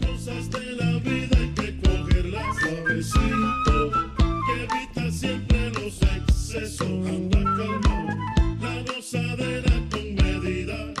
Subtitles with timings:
[0.00, 3.90] Cosas de la vida hay que cogerlas suavecito,
[4.46, 6.88] que evita siempre los excesos.
[6.88, 8.16] Anda calmado,
[8.60, 10.94] la gozadera con medida.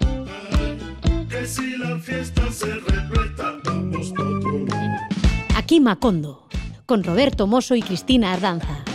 [0.00, 4.66] Ay, que si la fiesta se repleta, vamos pa' otro.
[5.56, 6.46] Aquí Macondo,
[6.86, 8.93] con Roberto Mosso y Cristina Ardanza.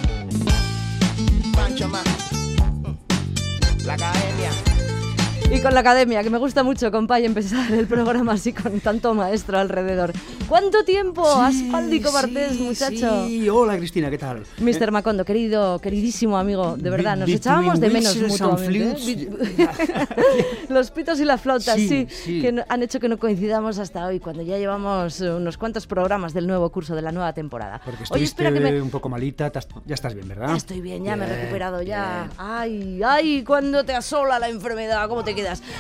[5.51, 8.79] Y con la academia, que me gusta mucho, compa, y empezar el programa así con
[8.81, 10.13] tanto maestro alrededor.
[10.47, 11.27] ¿Cuánto tiempo?
[11.27, 13.25] Aspáldico Martés, muchacho.
[13.27, 14.43] Sí, hola Cristina, ¿qué tal?
[14.59, 14.91] Mr.
[14.91, 19.27] Macondo, querido, queridísimo amigo, de verdad, nos echábamos de menos mutuamente.
[19.57, 19.67] ¿eh?
[20.69, 22.41] Los pitos y la flauta, sí, Sí, sí.
[22.41, 26.33] que han hecho que no coincidamos hasta hoy, cuando ya llevamos eh, unos cuantos programas
[26.35, 27.81] del nuevo curso de la nueva temporada.
[27.83, 28.79] Porque Oye, espera que me...
[28.81, 29.51] un poco malita,
[29.85, 30.49] ya estás bien, ¿verdad?
[30.49, 32.25] Ya estoy bien, ya me he Bien, recuperado ya.
[32.27, 32.31] bien.
[32.37, 35.33] Ay, ay, cuando te asola la enfermedad, ¿cómo te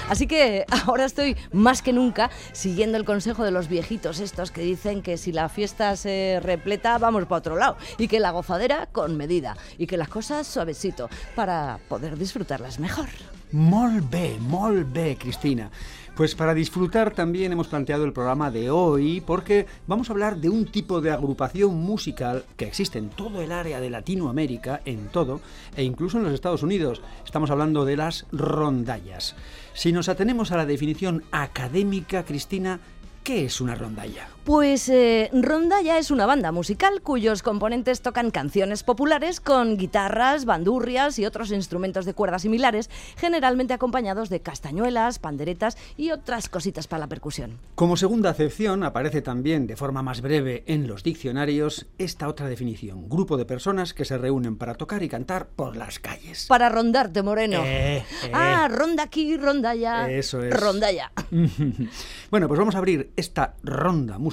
[0.09, 4.61] Así que ahora estoy más que nunca siguiendo el consejo de los viejitos estos que
[4.61, 7.77] dicen que si la fiesta se repleta, vamos para otro lado.
[7.97, 9.57] Y que la gozadera con medida.
[9.77, 13.07] Y que las cosas suavecito para poder disfrutarlas mejor.
[13.51, 15.71] Molt bé, molt bé, Cristina.
[16.19, 20.49] Pues para disfrutar también hemos planteado el programa de hoy porque vamos a hablar de
[20.49, 25.39] un tipo de agrupación musical que existe en todo el área de Latinoamérica, en todo,
[25.77, 27.01] e incluso en los Estados Unidos.
[27.23, 29.37] Estamos hablando de las rondallas.
[29.73, 32.81] Si nos atenemos a la definición académica, Cristina,
[33.23, 34.27] ¿qué es una rondalla?
[34.45, 41.19] Pues eh, Rondalla es una banda musical cuyos componentes tocan canciones populares con guitarras, bandurrias
[41.19, 47.01] y otros instrumentos de cuerda similares, generalmente acompañados de castañuelas, panderetas y otras cositas para
[47.01, 47.59] la percusión.
[47.75, 53.07] Como segunda acepción aparece también de forma más breve en los diccionarios esta otra definición,
[53.09, 56.47] grupo de personas que se reúnen para tocar y cantar por las calles.
[56.47, 57.61] Para rondarte, Moreno.
[57.63, 58.31] Eh, eh.
[58.33, 60.09] Ah, ronda aquí, ronda allá.
[60.09, 60.57] Eso es.
[60.59, 61.11] Ronda allá.
[62.31, 64.28] bueno, pues vamos a abrir esta ronda musical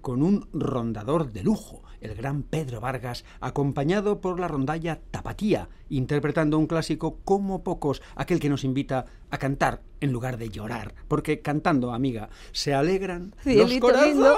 [0.00, 6.58] con un rondador de lujo, el gran Pedro Vargas, acompañado por la rondalla Tapatía, interpretando
[6.58, 11.40] un clásico como pocos, aquel que nos invita a cantar en lugar de llorar, porque
[11.42, 14.14] cantando, amiga, se alegran los Cielito corazones.
[14.14, 14.36] lindo.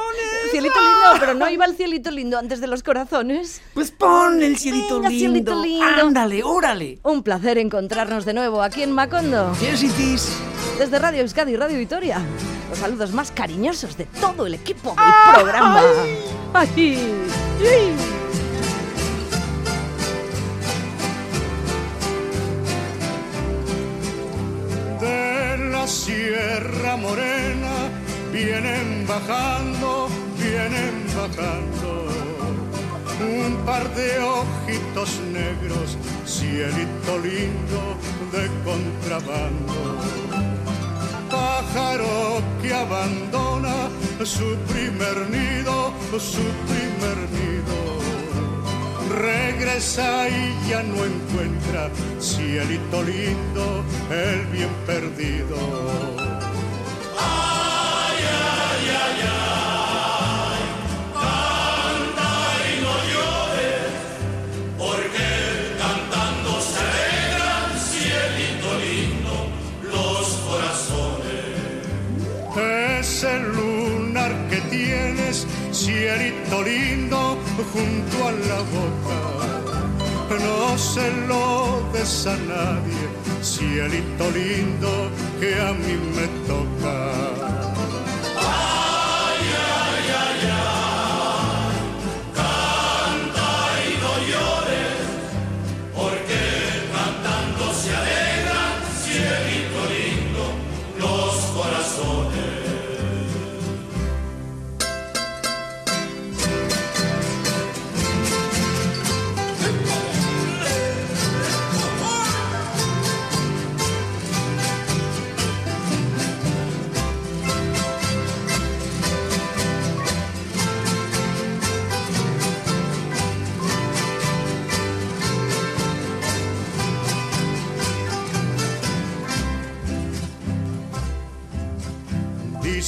[0.51, 3.63] Cielito lindo, pero no iba el cielito lindo antes de los corazones.
[3.75, 5.19] Pues pon el cielito Venga, lindo.
[5.33, 5.85] cielito lindo.
[6.07, 6.99] Ándale, órale.
[7.05, 9.53] Un placer encontrarnos de nuevo aquí en Macondo.
[9.61, 10.37] Yes, it is.
[10.79, 12.21] Desde Radio Euskadi y Radio Vitoria.
[12.69, 15.35] Los saludos más cariñosos de todo el equipo del ¡Ay!
[15.35, 15.83] programa.
[16.53, 16.69] ¡Ay!
[17.61, 17.95] ¡Ay!
[25.01, 27.91] de la Sierra Morena
[28.33, 32.07] vienen bajando, vienen bajando.
[33.19, 37.97] Un par de ojitos negros, cielito lindo
[38.33, 39.77] de contrabando.
[41.31, 43.89] Pájaro que abandona
[44.25, 47.97] su primer nido, su primer nido
[49.17, 55.57] regresa y ya no encuentra cielito lindo, el bien perdido.
[73.17, 73.17] Corazones.
[73.17, 77.39] Es el lunar que tienes, cielito lindo,
[77.73, 79.19] junto a la boca.
[80.39, 83.09] No se lo des a nadie,
[83.43, 85.11] cielito lindo,
[85.41, 87.56] que a mí me toca.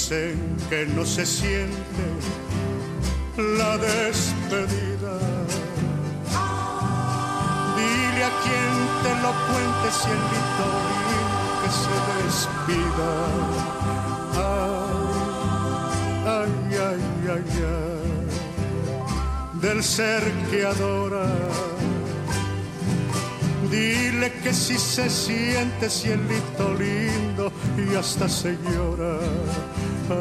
[0.09, 2.05] Dicen que no se siente
[3.37, 5.19] la despedida.
[7.77, 8.73] Dile a quien
[9.03, 10.67] te lo cuente, cielito
[10.97, 13.11] lindo, que se despida.
[16.25, 18.29] Ay, ay, ay, ay,
[19.61, 21.27] del ser que adora.
[23.71, 29.19] Dile que si se siente cielito lindo y hasta se llora.
[30.11, 30.15] Ay,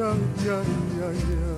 [0.00, 0.70] ay, ay,
[1.08, 1.56] ay, ay.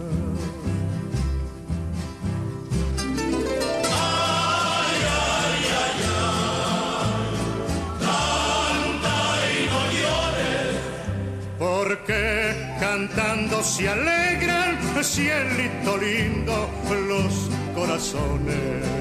[11.58, 16.68] porque cantando se alegran cielito lindo
[17.06, 18.97] los corazones.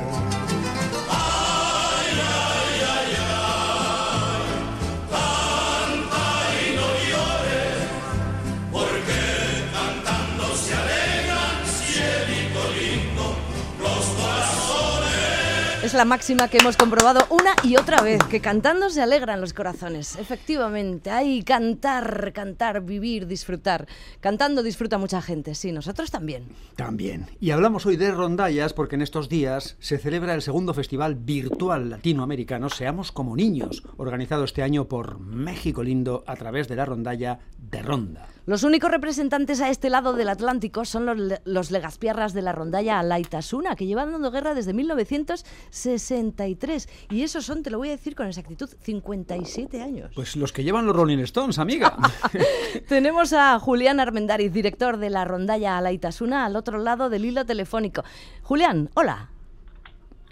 [15.87, 19.53] Es la máxima que hemos comprobado una y otra vez, que cantando se alegran los
[19.53, 20.17] corazones.
[20.17, 23.87] Efectivamente, hay cantar, cantar, vivir, disfrutar.
[24.19, 26.49] Cantando disfruta mucha gente, sí, nosotros también.
[26.75, 27.27] También.
[27.39, 31.89] Y hablamos hoy de rondallas porque en estos días se celebra el segundo festival virtual
[31.89, 37.39] latinoamericano Seamos como niños, organizado este año por México Lindo a través de la rondalla
[37.57, 38.27] de Ronda.
[38.47, 42.97] Los únicos representantes a este lado del Atlántico son los, los legaspiarras de la rondalla
[42.97, 46.87] Alaitasuna, que llevan dando guerra desde 1963.
[47.11, 50.13] Y esos son, te lo voy a decir con exactitud, 57 años.
[50.15, 51.97] Pues los que llevan los Rolling Stones, amiga.
[52.87, 58.05] Tenemos a Julián Armendariz, director de la rondalla Alaitasuna, al otro lado del hilo telefónico.
[58.43, 59.29] Julián, hola,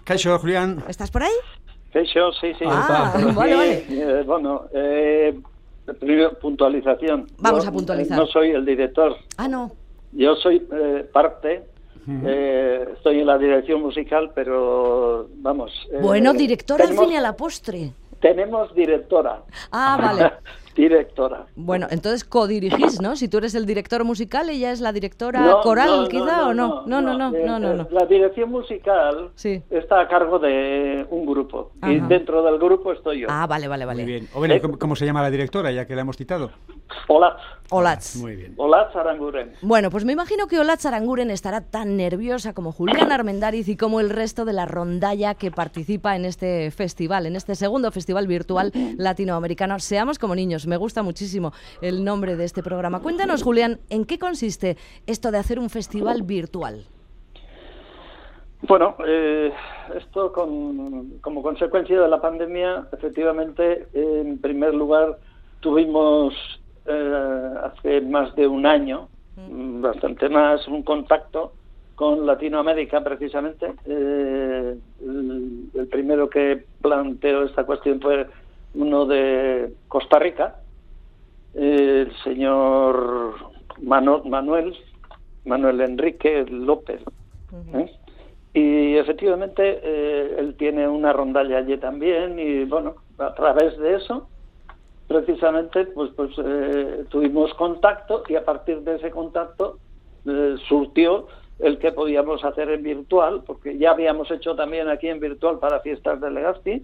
[0.05, 0.85] Caixo, Julián.
[0.87, 1.33] ¿estás por ahí?
[1.91, 2.05] Sí,
[2.59, 2.65] sí.
[2.65, 3.85] Ah, vale, sí, vale.
[3.89, 5.37] eh, bueno, eh,
[5.99, 7.27] primero puntualización.
[7.39, 8.17] Vamos Yo, a puntualizar.
[8.17, 9.71] eh, No soy el director, Ah, no.
[10.11, 11.63] yo soy eh, parte.
[12.07, 15.71] eh, estoy en la dirección musical, pero vamos.
[15.91, 17.91] eh, Bueno, director al tenemos- fin y a la postre.
[18.19, 19.41] Tenemos directora.
[19.71, 20.31] Ah, vale.
[20.75, 21.45] directora.
[21.55, 23.15] Bueno, entonces codirigís, ¿no?
[23.15, 26.47] Si tú eres el director musical, ella es la directora No, coral, no, no, quizá,
[26.47, 26.83] ¿o no?
[26.85, 27.87] No, no, no, eh, no, no, eh, no.
[27.91, 29.63] La dirección musical Sí.
[29.69, 33.27] está a cargo de un grupo y dentro del grupo estoy yo.
[33.29, 34.03] Ah, vale, vale, vale.
[34.03, 34.27] Muy bien.
[34.33, 36.51] O bueno, ¿cómo, cómo se llama la directora, ya que la hemos citado?
[37.07, 37.37] Hola,
[37.71, 38.17] Olats.
[38.17, 38.53] Muy bien.
[38.57, 39.53] hola Saranguren.
[39.61, 43.99] Bueno, pues me imagino que Olat Aranguren estará tan nerviosa como Julián Armendariz y como
[43.99, 48.71] el resto de la rondalla que participa en este festival, en este segundo festival virtual
[48.97, 49.79] latinoamericano.
[49.79, 51.51] Seamos como niños, me gusta muchísimo
[51.81, 53.01] el nombre de este programa.
[53.01, 54.77] Cuéntanos, Julián, ¿en qué consiste
[55.07, 56.85] esto de hacer un festival virtual?
[58.67, 59.51] Bueno, eh,
[59.95, 65.19] esto con- como consecuencia de la pandemia, efectivamente, en primer lugar,
[65.59, 66.33] tuvimos
[66.87, 69.07] eh, hace más de un año,
[69.37, 71.53] mm, bastante más, un contacto
[71.95, 73.73] con Latinoamérica precisamente.
[73.85, 78.27] Eh, el, el primero que planteó esta cuestión fue
[78.75, 80.57] uno de Costa Rica,
[81.53, 83.35] el señor
[83.81, 84.75] Mano- Manuel,
[85.45, 87.01] Manuel Enrique López.
[87.73, 87.91] ¿eh?
[88.53, 94.27] Y efectivamente eh, él tiene una rondalla allí también y bueno, a través de eso
[95.07, 99.77] precisamente pues pues eh, tuvimos contacto y a partir de ese contacto
[100.25, 101.27] eh, surtió
[101.59, 105.79] el que podíamos hacer en virtual porque ya habíamos hecho también aquí en virtual para
[105.81, 106.83] fiestas de Legazpi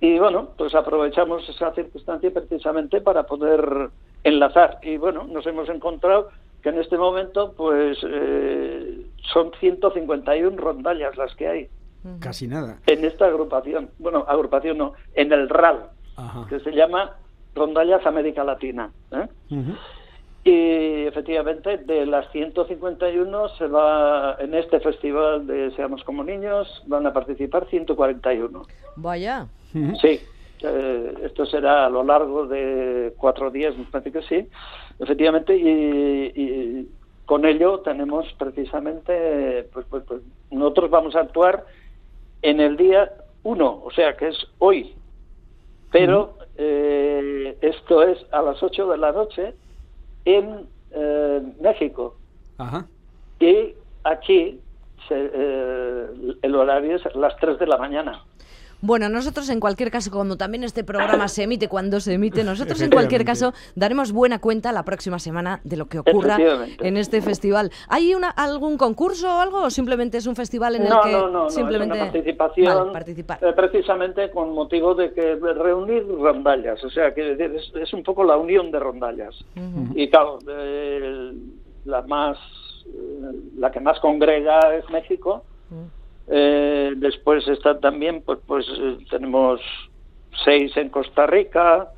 [0.00, 3.90] y bueno, pues aprovechamos esa circunstancia precisamente para poder
[4.24, 4.78] enlazar.
[4.82, 6.30] Y bueno, nos hemos encontrado
[6.62, 11.68] que en este momento pues eh, son 151 rondallas las que hay
[12.18, 12.78] Casi nada.
[12.86, 13.90] en esta agrupación.
[13.98, 16.46] Bueno, agrupación no, en el RAL, Ajá.
[16.48, 17.16] que se llama
[17.54, 18.90] Rondallas América Latina.
[19.12, 19.26] ¿eh?
[20.42, 27.06] Y efectivamente, de las 151 se va en este festival de Seamos como Niños, van
[27.06, 28.62] a participar 141.
[28.96, 29.46] Vaya.
[30.00, 30.20] Sí,
[30.62, 34.48] eh, esto será a lo largo de cuatro días, me parece que sí,
[34.98, 36.88] efectivamente, y, y
[37.26, 41.64] con ello tenemos precisamente, pues, pues, pues, nosotros vamos a actuar
[42.42, 43.12] en el día
[43.44, 44.94] 1, o sea que es hoy,
[45.92, 49.54] pero eh, esto es a las 8 de la noche
[50.24, 52.16] en eh, México
[52.58, 52.86] Ajá.
[53.38, 53.74] y
[54.04, 54.60] aquí
[55.08, 56.06] se- eh,
[56.42, 58.24] el horario es las 3 de la mañana.
[58.82, 62.80] Bueno, nosotros en cualquier caso, como también este programa se emite cuando se emite, nosotros
[62.80, 66.38] en cualquier caso daremos buena cuenta la próxima semana de lo que ocurra
[66.80, 67.70] en este festival.
[67.88, 71.12] ¿Hay una, algún concurso o algo o simplemente es un festival en el no, que
[71.12, 73.38] no, no, no, simplemente es una participación Vale, participar?
[73.42, 78.24] eh, precisamente con motivo de que reunir rondallas, o sea, que es, es un poco
[78.24, 79.34] la unión de rondallas.
[79.94, 81.32] Y claro, eh,
[81.84, 82.38] la más
[82.86, 85.44] eh, la que más congrega es México.
[86.32, 89.60] Eh, después está también, pues, pues eh, tenemos
[90.44, 91.88] seis en Costa Rica,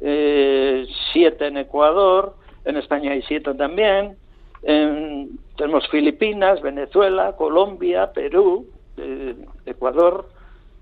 [0.00, 4.16] eh, siete en Ecuador, en España hay siete también.
[4.62, 8.66] En- tenemos Filipinas, Venezuela, Colombia, Perú,
[8.96, 10.28] eh, Ecuador,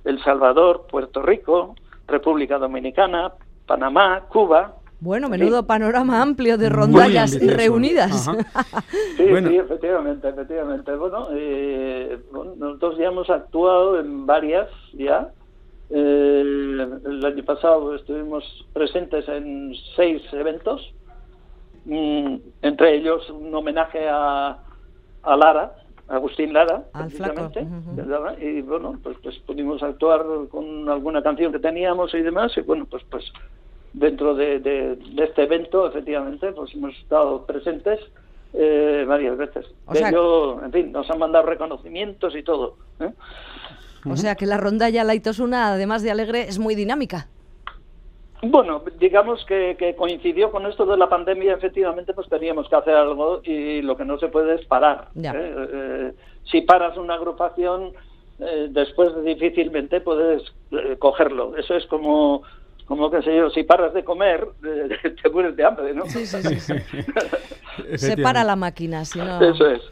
[0.04, 1.74] El Salvador, Puerto Rico,
[2.08, 3.32] República Dominicana,
[3.66, 4.74] Panamá, Cuba.
[5.04, 8.26] Bueno, menudo panorama amplio de rondallas reunidas.
[9.18, 9.48] Sí, Bueno.
[9.50, 10.96] sí, efectivamente, efectivamente.
[10.96, 15.28] Bueno, eh, bueno, nosotros ya hemos actuado en varias ya.
[15.90, 16.40] Eh,
[17.04, 18.42] el año pasado estuvimos
[18.72, 20.80] presentes en seis eventos
[21.84, 24.58] mm, entre ellos un homenaje a,
[25.22, 25.74] a Lara,
[26.08, 27.66] Agustín Lara, Al precisamente.
[27.94, 28.38] ¿verdad?
[28.38, 32.86] y bueno, pues, pues pudimos actuar con alguna canción que teníamos y demás, y bueno,
[32.90, 33.24] pues pues
[33.94, 37.98] dentro de, de- de este evento, efectivamente, pues hemos estado presentes
[38.52, 39.66] eh, varias veces.
[39.86, 42.76] O sea- ello, en fin, nos han mandado reconocimientos y todo.
[43.00, 43.10] ¿eh?
[44.06, 47.28] O sea que la rondalla Laitosuna, además de alegre, es muy dinámica.
[48.42, 52.94] Bueno, digamos que, que coincidió con esto de la pandemia, efectivamente, pues teníamos que hacer
[52.94, 55.08] algo y lo que no se puede es parar.
[55.16, 55.54] ¿eh?
[55.72, 56.12] Eh,
[56.44, 57.92] si paras una agrupación,
[58.40, 61.56] eh, después difícilmente puedes eh, cogerlo.
[61.56, 62.42] Eso es como,
[62.86, 64.46] como qué sé yo, si paras de comer,
[65.22, 66.06] te mueres de hambre, ¿no?
[66.06, 66.74] Sí, sí, sí.
[66.76, 67.98] sí.
[67.98, 69.40] Se para la máquina, si no...
[69.40, 69.82] Eso es.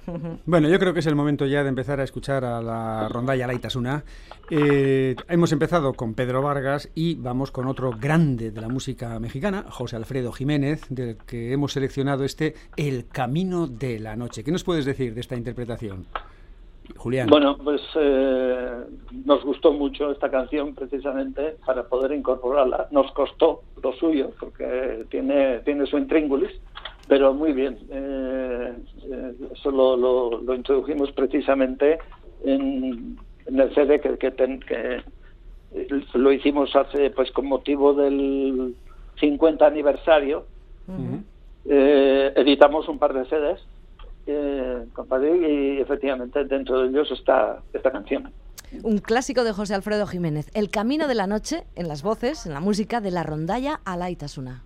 [0.44, 3.46] Bueno, yo creo que es el momento ya de empezar a escuchar a la rondalla
[3.46, 4.04] Laitasuna.
[4.50, 9.64] Eh, hemos empezado con Pedro Vargas y vamos con otro grande de la música mexicana,
[9.68, 14.44] José Alfredo Jiménez, del que hemos seleccionado este El Camino de la Noche.
[14.44, 16.06] ¿Qué nos puedes decir de esta interpretación?
[16.96, 17.28] Julián.
[17.28, 18.84] Bueno, pues eh,
[19.24, 22.88] nos gustó mucho esta canción precisamente para poder incorporarla.
[22.90, 26.50] Nos costó lo suyo porque tiene, tiene su intríngulis,
[27.08, 27.78] pero muy bien.
[27.90, 28.74] Eh,
[29.10, 31.98] eh, eso lo, lo- lo introdujimos precisamente
[32.44, 35.02] en, en el CD que, que, ten- que
[36.14, 38.74] lo hicimos hace, pues con motivo del
[39.20, 40.44] 50 aniversario.
[41.64, 43.64] Eh, editamos un par de CDs,
[44.26, 48.32] eh, compadre, y efectivamente dentro de ellos está esta canción.
[48.82, 50.50] Un clásico de José Alfredo Jiménez.
[50.54, 53.96] El camino de la noche, en las voces, en la música de la rondalla a
[53.96, 54.64] Laitasuna.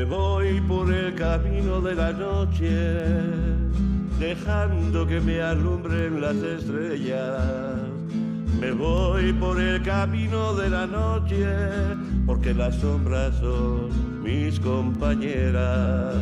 [0.00, 2.70] Me voy por el camino de la noche,
[4.18, 7.76] dejando que me alumbren las estrellas.
[8.58, 11.44] Me voy por el camino de la noche,
[12.24, 16.14] porque las sombras son mis compañeras.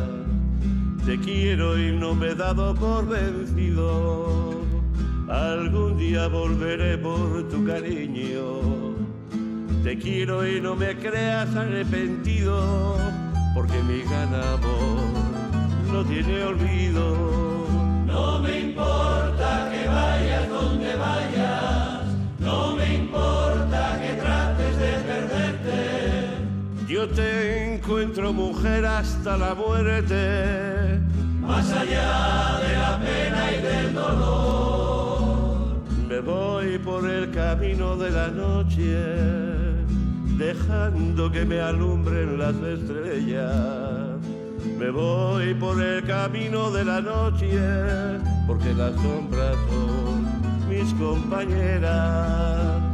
[1.05, 4.59] Te quiero y no me he dado por vencido.
[5.29, 8.89] Algún día volveré por tu cariño.
[9.83, 12.97] Te quiero y no me creas arrepentido,
[13.53, 14.99] porque mi gran amor
[15.91, 17.67] no tiene olvido.
[18.05, 22.03] No me importa que vayas donde vayas,
[22.39, 25.79] no me importa que trates de perderte.
[26.87, 30.99] Yo te encuentro mujer hasta la muerte,
[31.41, 34.59] más allá de la pena y del dolor.
[36.07, 39.68] Me voy por el camino de la noche,
[40.39, 44.17] dejando que me alumbren las estrellas.
[44.79, 47.49] Me voy por el camino de la noche,
[48.47, 52.88] porque las sombras son mis compañeras.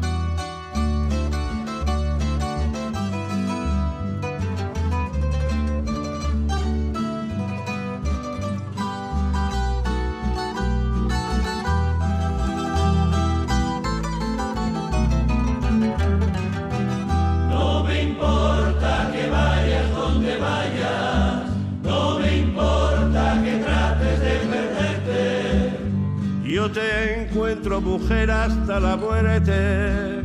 [26.65, 30.24] Yo te encuentro mujer hasta la muerte,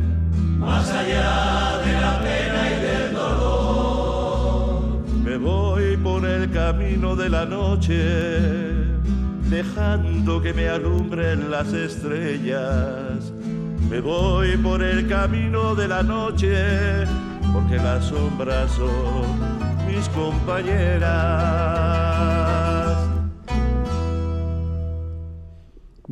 [0.57, 5.03] más allá de la pena y del dolor.
[5.23, 7.93] Me voy por el camino de la noche,
[9.51, 13.31] dejando que me alumbren las estrellas.
[13.87, 17.05] Me voy por el camino de la noche,
[17.53, 19.27] porque las sombras son
[19.85, 21.11] mis compañeras.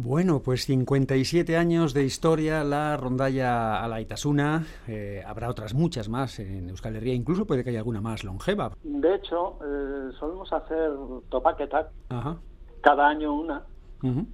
[0.04, 4.66] Bueno, pues 57 años de historia, la rondalla a la Itasuna.
[4.88, 8.72] Eh, habrá otras muchas más en Euskal Herria, incluso puede que haya alguna más longeva.
[8.82, 10.92] De hecho, eh, solemos hacer
[11.28, 12.38] topaquetak, Ajá.
[12.82, 13.64] cada año una,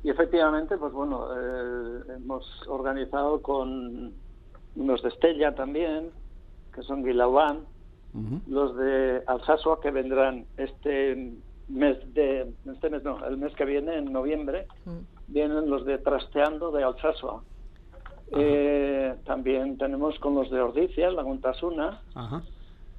[0.04, 4.14] y efectivamente, pues bueno, eh, hemos organizado con
[4.76, 6.12] unos de Estella también,
[6.76, 7.62] que son Guilauán,
[8.14, 8.40] Ujú.
[8.48, 11.34] los de Alsasua que vendrán este
[11.68, 15.15] mes de este mes no el mes que viene en noviembre Mm.
[15.28, 17.42] Vienen los de Trasteando de Alsasua
[18.32, 22.42] Eh, también tenemos con los de Ordicia la Guntasuna Ajá.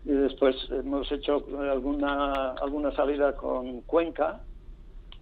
[0.05, 4.41] y después hemos hecho alguna alguna salida con Cuenca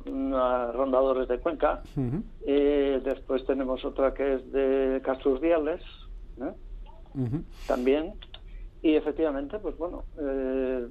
[0.07, 1.83] una- rondadores de Cuenca.
[2.47, 5.81] Eh, después tenemos otra que es de Castrurdiales
[6.41, 6.53] ¿eh?
[7.67, 8.13] También
[8.83, 10.87] y efectivamente, pues bueno, eh,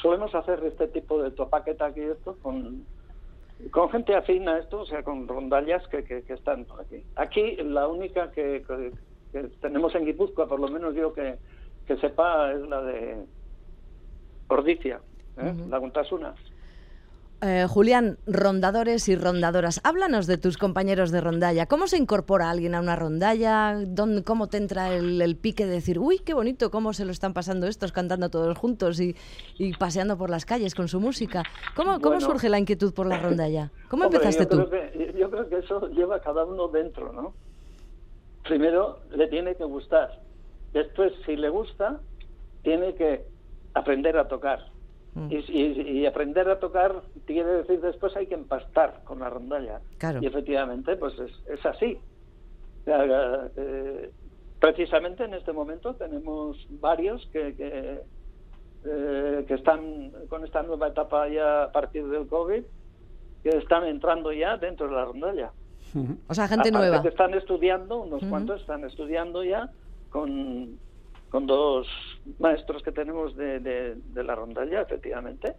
[0.00, 2.84] solemos hacer este tipo de topaqueta aquí esto con,
[3.70, 7.02] con gente afín a esto, o sea, con rondallas que, que, que están por aquí.
[7.16, 8.62] Aquí la única que,
[9.60, 11.36] tenemos en Guipúzcoa, por lo menos yo que,
[11.86, 13.24] que sepa, es la de
[14.48, 15.00] Ordicia,
[15.38, 15.54] ¿eh?
[15.68, 16.34] la Guntasuna.
[17.44, 21.66] Eh, Julián, rondadores y rondadoras, háblanos de tus compañeros de rondalla.
[21.66, 23.74] ¿Cómo se incorpora alguien a una rondalla?
[23.84, 27.10] ¿Dónde, ¿Cómo te entra el, el pique de decir, uy, qué bonito, cómo se lo
[27.10, 29.16] están pasando estos cantando todos juntos y,
[29.58, 31.42] y paseando por las calles con su música?
[31.74, 33.72] ¿Cómo, surge la inquietud por la rondalla?
[33.88, 34.70] ¿Cómo Hombre, empezaste yo tú?
[34.70, 37.34] Creo que, yo creo que eso lleva cada uno dentro, ¿no?
[38.44, 40.20] Primero le tiene que gustar.
[40.72, 41.98] Después, si le gusta,
[42.62, 43.24] tiene que
[43.74, 44.60] aprender a tocar.
[45.14, 45.30] Mm.
[45.30, 49.80] Y, y- y aprender a tocar quiere decir después hay que empastar con la rondalla.
[49.98, 50.20] Claro.
[50.22, 51.98] Y efectivamente, pues es, es así.
[52.86, 54.10] Eh,
[54.60, 58.00] precisamente en este momento tenemos varios que, que,
[58.84, 62.62] eh, que están con esta nueva etapa ya a partir del COVID,
[63.42, 65.50] que están entrando ya dentro de la rondalla.
[66.28, 67.02] O sea, gente Aparte nueva.
[67.02, 69.68] que están estudiando, unos cuantos están estudiando ya
[70.10, 70.78] con,
[71.32, 71.88] con dos
[72.38, 75.54] maestros que tenemos de, de, de la rondalla, efectivamente,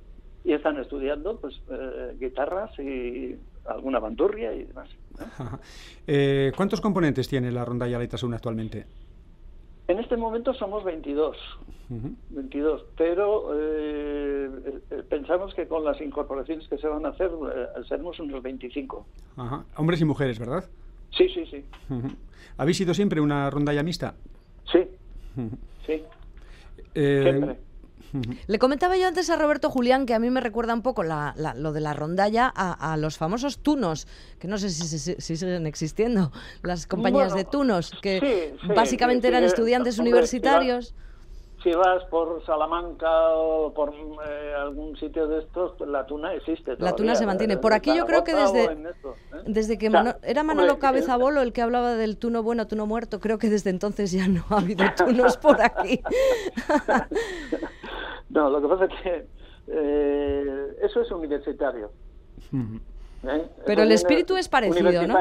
[0.46, 4.89] y están estudiando pues eh, guitarras y alguna bandurria y demás.
[6.06, 8.86] Eh, ¿Cuántos componentes tiene la rondalla Laitasuna actualmente?
[9.88, 11.38] En este momento somos 22,
[11.89, 12.10] Ujú.
[12.30, 14.50] 22, pero eh,
[14.92, 19.06] eh, pensamos que con las incorporaciones que se van a hacer eh, seremos unos 25.
[19.38, 19.63] Ajá.
[19.77, 20.65] Hombres y mujeres, ¿verdad?
[21.18, 22.10] Sí, sí, sí, Ujú.
[22.58, 24.13] ¿Habéis sido siempre una rondalla mixta?
[24.72, 24.80] sí.
[25.86, 26.04] sí,
[26.96, 27.60] Eh, siempre.
[28.48, 31.34] Le comentaba yo antes a Roberto Julián que a mí me recuerda un poco la-
[31.38, 34.07] la- lo de la rondalla a, a los famosos tunos,
[34.40, 36.31] que no sé si, si- si siguen existiendo,
[36.62, 40.94] las compañías Bueno, de tunos, que sí, sí, básicamente sí, eran sí, estudiantes hombre, universitarios.
[41.64, 46.76] Si vas por Salamanca o por eh, algún sitio de estos, pues la tuna existe.
[46.78, 47.54] La tuna se mantiene.
[47.54, 49.44] eh, Por aquí yo creo que desde- esto, ¿eh?
[49.46, 52.86] Desde que O sea, Mano- era Manolo Cabezabolo el que hablaba del tuno bueno, tuno
[52.86, 56.02] muerto, creo que desde entonces ya no ha habido tunos por aquí.
[58.30, 59.28] No, lo que pasa es que
[59.68, 61.92] eh, eso es universitario.
[62.52, 63.48] ¿eh?
[63.66, 65.16] Pero el espíritu es parecido, ¿no?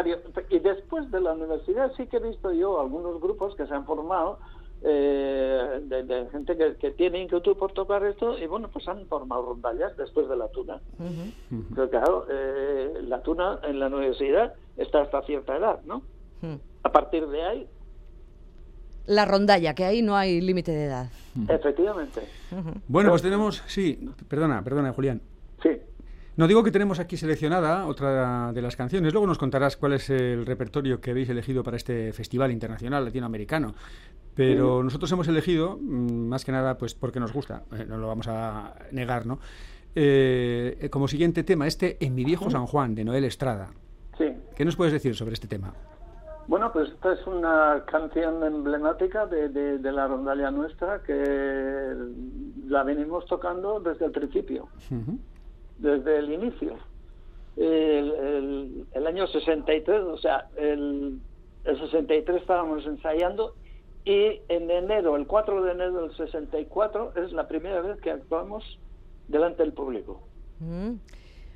[0.48, 3.84] Y después de la universidad sí que he visto yo algunos grupos que se han
[3.84, 4.38] formado
[4.84, 9.06] eh, de, de gente que, que tiene inquietud por tocar esto y bueno, pues han
[9.06, 10.80] formado rondallas después de la tuna.
[11.74, 16.02] Pero claro, eh, la tuna en la universidad está hasta cierta edad, ¿no?
[16.40, 16.56] Hmm.
[16.82, 17.66] A partir de ahí,
[19.06, 21.10] La rondalla, que ahí no hay límite de edad.
[21.48, 22.22] efectivamente.
[22.88, 25.20] Bueno, pues tenemos, sí, perdona, perdona, Julián.
[25.62, 25.70] Sí.
[26.36, 29.12] No digo que tenemos aquí seleccionada otra de las canciones.
[29.12, 33.74] Luego nos contarás cuál es el repertorio que habéis elegido para este Festival Internacional Latinoamericano.
[34.34, 38.06] Pero nosotros hemos elegido, mm, más que nada, pues porque nos gusta, eh, no lo
[38.08, 39.38] vamos a negar, ¿no?
[39.94, 43.70] Eh, como siguiente tema, este En mi viejo San Juan, de Noel Estrada.
[44.16, 44.24] Sí.
[44.56, 45.74] ¿Qué nos puedes decir sobre este tema?
[46.48, 51.94] Bueno, pues esta es una canción emblemática de, de- de la rondalla nuestra que
[52.66, 55.18] la venimos tocando desde el principio, Ujú.
[55.78, 56.76] desde el inicio.
[57.56, 61.20] El, el- el año 63, o sea, el,
[61.64, 63.54] el 63 estábamos ensayando
[64.04, 68.78] y en enero, el 4 de enero del 64, es la primera vez que actuamos
[69.28, 70.20] delante del público.
[70.58, 70.94] Mm.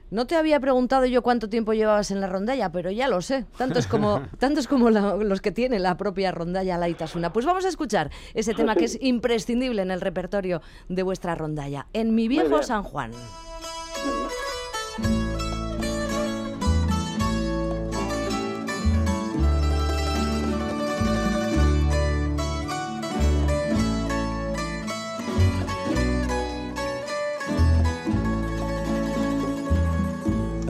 [0.09, 3.44] No te había preguntado yo cuánto tiempo llevabas en la rondalla, pero ya lo sé.
[3.59, 7.32] Tanto es como, tanto es como la- los que tiene la propia rondalla Laitasuna.
[7.32, 11.88] Pues vamos a escuchar ese tema que es imprescindible en el repertorio de vuestra rondalla.
[11.92, 12.62] En mi viejo.
[12.62, 13.11] San Juan.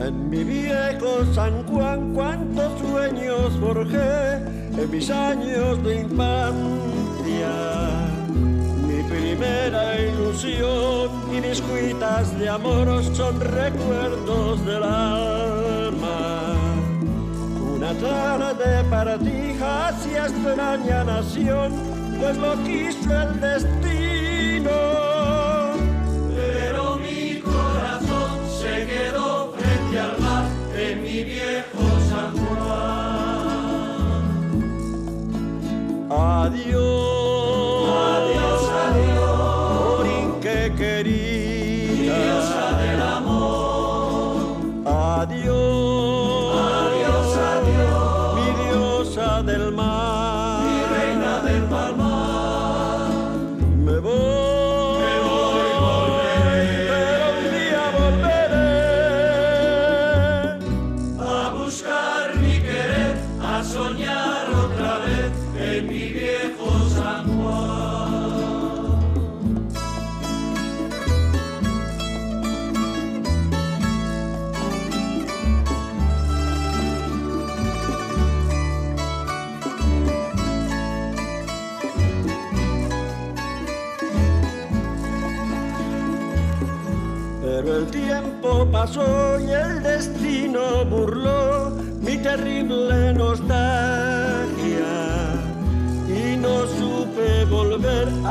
[0.07, 7.49] En mi viejo San Juan, cuántos sueños forjé en mis años de infancia.
[8.87, 16.55] Mi primera ilusión y mis cuitas de amor son recuerdos del alma.
[17.75, 21.73] Una tarde partí hacia extraña nación,
[22.17, 25.06] pues lo quiso el destino.
[36.19, 37.16] Adiós,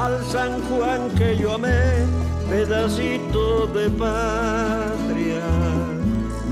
[0.07, 2.07] al San Juan que yo amé,
[2.49, 5.47] pedacito de patria.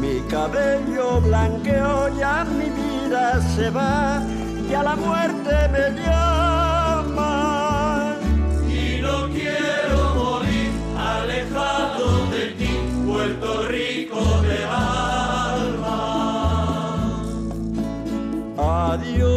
[0.00, 4.22] Mi cabello blanqueó, ya mi vida se va
[4.68, 7.36] y a la muerte me llama.
[8.80, 10.70] Y no quiero morir
[11.12, 12.72] alejado de ti,
[13.06, 16.00] Puerto Rico de alma.
[18.92, 19.33] Adiós.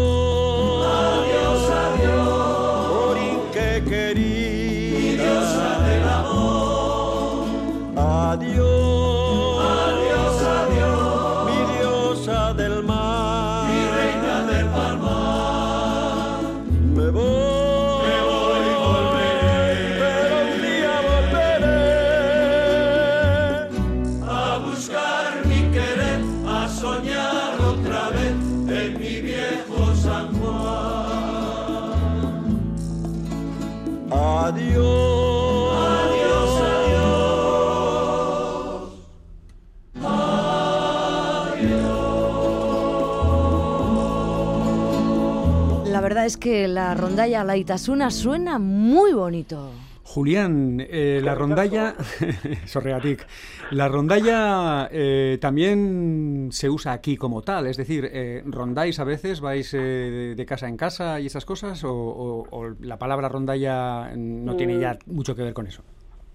[46.28, 49.72] Es que la rondalla La Itasuna suena muy bonito.
[50.04, 51.96] Julián, eh, la rondalla,
[52.66, 53.26] Sorregatic,
[53.72, 59.40] la rondalla eh, también se usa aquí como tal, es decir, eh, rondáis a veces,
[59.40, 63.30] vais eh, de, de casa en casa y esas cosas, o, o- o la palabra
[63.30, 65.82] rondalla no tiene ya mucho que ver con eso.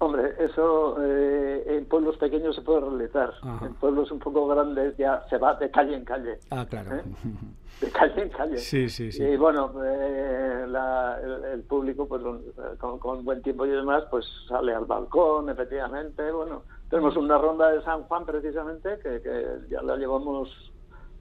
[0.04, 3.32] Hombre, eso eh, en pueblos pequeños se puede realizar.
[3.42, 3.66] Ajá.
[3.66, 6.38] En pueblos un poco grandes ya se va de calle en calle.
[6.50, 6.96] Ah, claro.
[6.96, 7.02] ¿Eh?
[7.80, 8.58] De calle en calle.
[8.58, 9.22] Sí, sí, sí.
[9.24, 12.40] Y bueno, eh, la- el, el público, pues lo-
[12.78, 16.30] con, con buen tiempo y demás, pues sale al balcón, efectivamente.
[16.32, 20.48] Bueno, tenemos una ronda de San Juan precisamente que, que ya la llevamos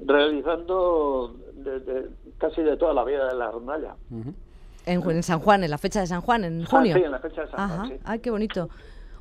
[0.04, 3.96] realizando de- de- casi de toda la vida de la rondalla.
[4.12, 4.34] Ujú.
[4.86, 6.96] En, en San Juan, en la fecha de San Juan, en junio.
[6.96, 7.88] Ah, sí, en la fecha de San Juan, Ajá.
[7.90, 8.00] sí.
[8.04, 8.70] Ay, qué bonito.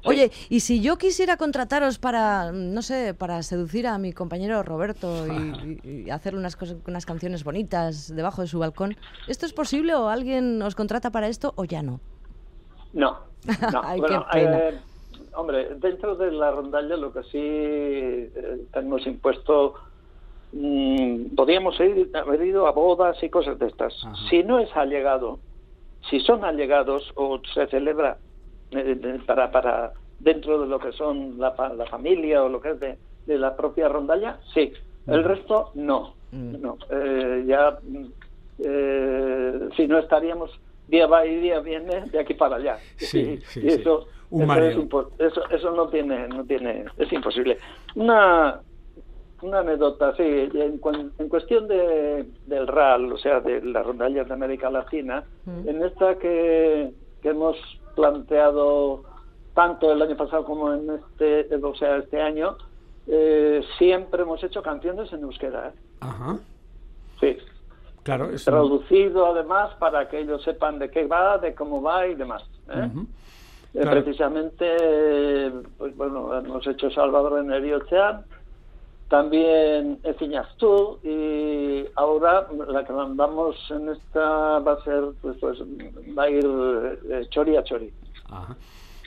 [0.05, 5.27] Oye, y si yo quisiera contrataros para, no sé, para seducir a mi compañero Roberto
[5.29, 5.31] y,
[5.85, 8.97] y- y hacerle unas, cosas, unas canciones bonitas debajo de su balcón,
[9.27, 12.01] ¿esto es posible o alguien os contrata para esto o ya no?
[12.95, 13.19] No,
[13.73, 13.81] no.
[13.85, 14.59] Ay, bueno, qué pena.
[14.59, 14.81] eh,
[15.35, 19.75] hombre, dentro de la rondalla lo que sí eh, tenemos impuesto,
[20.53, 23.93] mm, podríamos ir, haber ido a bodas y cosas de estas.
[24.03, 24.17] Ajá.
[24.31, 25.41] Si no es allegado,
[26.09, 28.19] si son allegados o se celebra
[28.71, 32.81] eh, para, para dentro de lo que son la, la familia o lo que es
[32.81, 34.73] de, de la propia rondalla, sí.
[35.07, 36.15] El resto, no.
[36.31, 36.61] Mm.
[36.61, 36.79] no.
[36.91, 38.07] Eh, ya, mm,
[38.59, 40.51] eh, si no estaríamos
[40.87, 42.79] día va y día viene de aquí para allá.
[42.97, 44.77] Sí, Y- sí, y eso, es
[45.19, 47.59] eso, eso no tiene, no tiene, es imposible.
[47.95, 48.61] Una,
[49.43, 50.81] una anécdota, sí, en,
[51.19, 55.69] en cuestión de, del RAL, o sea, de las rondallas de América Latina, Mm.
[55.69, 57.57] en esta que, que hemos
[57.97, 59.03] planteado
[59.55, 62.57] tanto el año pasado como en este, o sea, este año,
[63.07, 65.73] eh, siempre hemos hecho canciones en euskera, ¿eh?
[66.01, 66.39] Ajá.
[67.21, 67.37] sí,
[68.03, 72.15] Claro, es traducido además para que ellos sepan de qué va, de cómo va y
[72.15, 72.43] demás.
[72.71, 72.89] ¿eh?
[73.75, 74.03] Eh, Claro.
[74.03, 78.25] Precisamente, pues bueno, hemos hecho Salvador en Eriochean,
[79.11, 85.59] también Efiñas tú, y ahora la que mandamos en esta va a ser, pues, pues
[86.17, 86.47] va a ir
[87.11, 87.93] eh, chori a chori.
[88.31, 88.57] Ajá.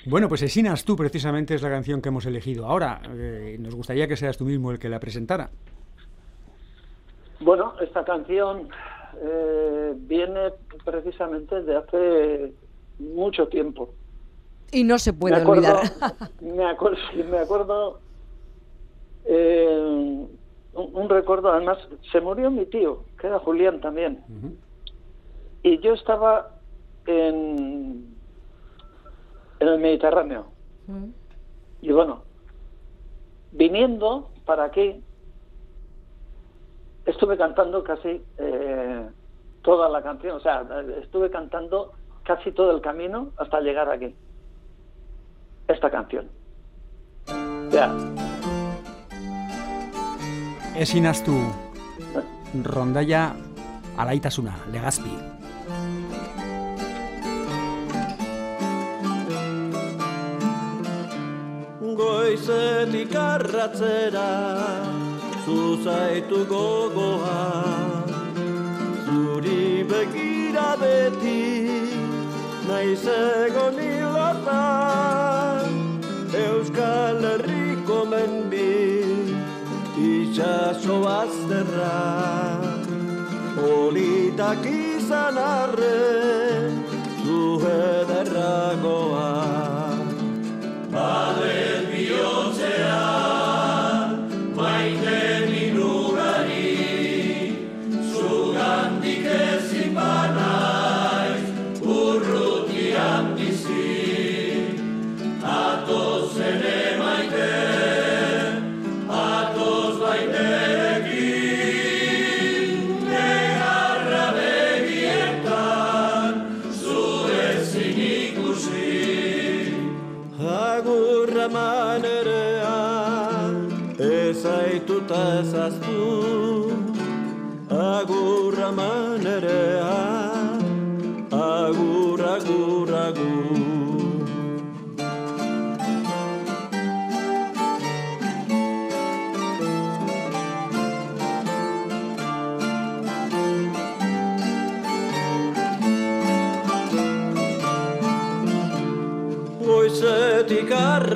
[0.05, 3.01] Bueno, pues Esinas tú precisamente es la canción que hemos elegido ahora.
[3.13, 5.49] Eh, nos gustaría que seas tú mismo el que la presentara.
[7.39, 8.67] Bueno, esta canción
[9.21, 10.51] eh, viene
[10.83, 12.53] precisamente de hace
[12.99, 13.93] mucho tiempo.
[14.73, 16.13] Y no se puede me acuerdo, olvidar.
[16.41, 16.97] me acuerdo,
[17.29, 17.99] me acuerdo
[19.25, 20.27] eh,
[20.73, 21.77] un, un recuerdo, además,
[22.11, 24.23] se murió mi tío, que era Julián también,
[25.61, 26.51] y yo estaba
[27.05, 28.15] en,
[29.59, 30.47] en el Mediterráneo.
[31.81, 32.23] Y bueno,
[33.51, 35.01] viniendo para aquí,
[37.05, 39.09] estuve cantando casi eh,
[39.61, 40.65] toda la canción, o sea,
[41.01, 44.15] estuve cantando casi todo el camino hasta llegar aquí.
[45.67, 46.29] Esta canción.
[47.69, 47.95] Ya,
[50.75, 51.37] Esinas tú,
[52.63, 53.35] rondalla
[53.97, 55.13] alaitasuna, legazpi.
[61.95, 64.29] Goizetik arratzera
[65.45, 68.03] Zuzaitu gogoa.
[69.05, 71.69] Zuri begira beti
[72.67, 73.77] Naiz egon
[76.33, 77.21] Euskal
[78.13, 78.72] hemen bi
[80.33, 81.97] itxaso bazterra
[83.55, 86.73] Politak izan arren
[87.21, 87.41] zu
[87.73, 89.62] ederragoa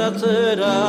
[0.08, 0.87] atera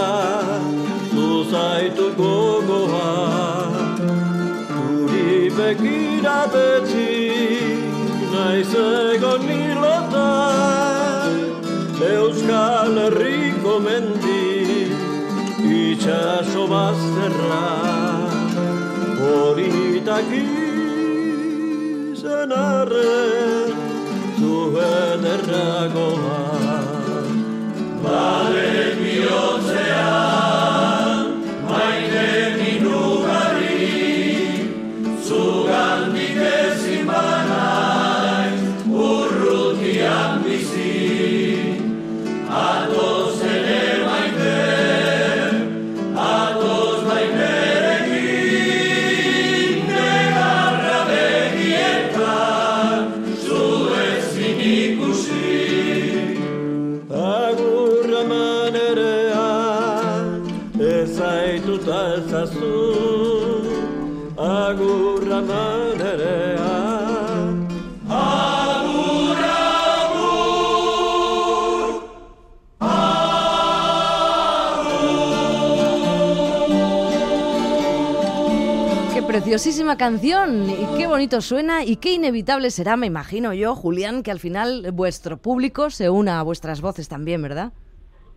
[79.59, 84.31] preciosísima canción y qué bonito suena y qué inevitable será, me imagino yo, Julián, que
[84.31, 87.73] al final vuestro público se una a vuestras voces también, ¿verdad?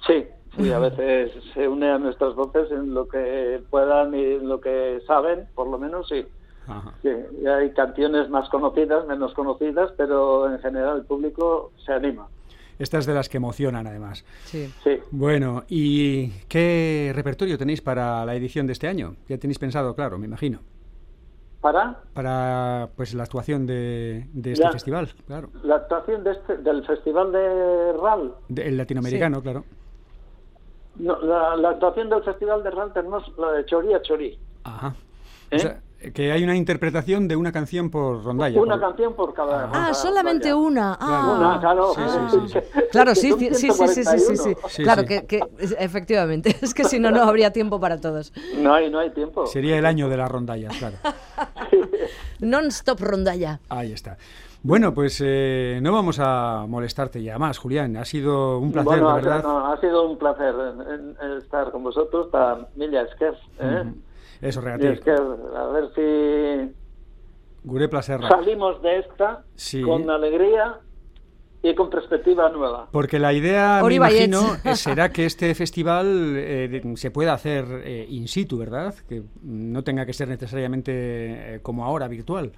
[0.07, 0.25] Sí,
[0.57, 4.59] sí, a veces se une a nuestras voces en lo que puedan y en lo
[4.59, 6.25] que saben, por lo menos sí.
[6.65, 6.91] Ajá.
[7.03, 12.29] Sí, y hay canciones más conocidas, menos conocidas, pero en general el público se anima.
[12.79, 14.25] Estas de las que emocionan, además.
[14.45, 14.73] Sí.
[14.83, 14.97] Sí.
[15.11, 19.17] Bueno, ¿y qué repertorio tenéis para la edición de este año?
[19.29, 20.61] Ya tenéis pensado, claro, me imagino.
[21.61, 25.49] Para Para pues la actuación de, de este festival, claro.
[25.63, 29.63] la actuación de este, del Festival de RAL, De- el latinoamericano, claro.
[30.95, 34.39] no, la, la actuación del Festival de RAL tenemos la de Chorí a Chorí.
[34.63, 34.95] Ajá.
[35.51, 35.55] ¿Eh?
[35.55, 35.81] O sea,
[36.13, 38.59] que hay una interpretación de una canción por rondalla.
[38.59, 39.65] Una por- canción por cada.
[39.65, 40.67] Ah, cada solamente rondalla.
[40.67, 40.97] una.
[40.99, 41.35] Ah.
[41.37, 41.93] Una, claro.
[41.93, 42.79] Sí, sí, sí.
[42.91, 44.55] Claro, sí, sí, sí, sí, sí, sí, sí, sí.
[44.55, 44.55] 141.
[44.69, 45.07] Sí, claro, sí.
[45.07, 45.39] Que, que
[45.79, 48.33] efectivamente, es que si no, no habría tiempo para todos.
[48.57, 49.45] No hay, no hay tiempo.
[49.45, 50.95] Sería el año de las rondallas, claro.
[52.39, 53.59] Non-stop rondalla.
[53.69, 54.17] Ahí está.
[54.63, 57.97] Bueno, pues eh, no vamos a molestarte ya más, Julián.
[57.97, 59.43] Ha sido un placer, bueno, de ha- verdad.
[59.43, 60.53] no, ha sido un placer
[60.87, 63.35] en- en estar con vosotros para Milla Esquer.
[63.59, 63.91] ¿eh?
[64.41, 64.91] Eso, regatir.
[64.91, 65.19] Esquer,
[65.55, 66.73] a ver si
[67.63, 68.27] Gure placerra.
[68.27, 69.81] salimos de esta Sí.
[69.83, 70.79] con alegría
[71.63, 72.87] y con perspectiva nueva.
[72.91, 74.27] Porque la idea, me Ori Baietz.
[74.29, 78.95] imagino, será que este festival eh, se pueda hacer eh, in situ, ¿verdad?
[79.07, 80.91] Que no tenga que ser necesariamente
[81.55, 82.51] eh, como ahora, virtual.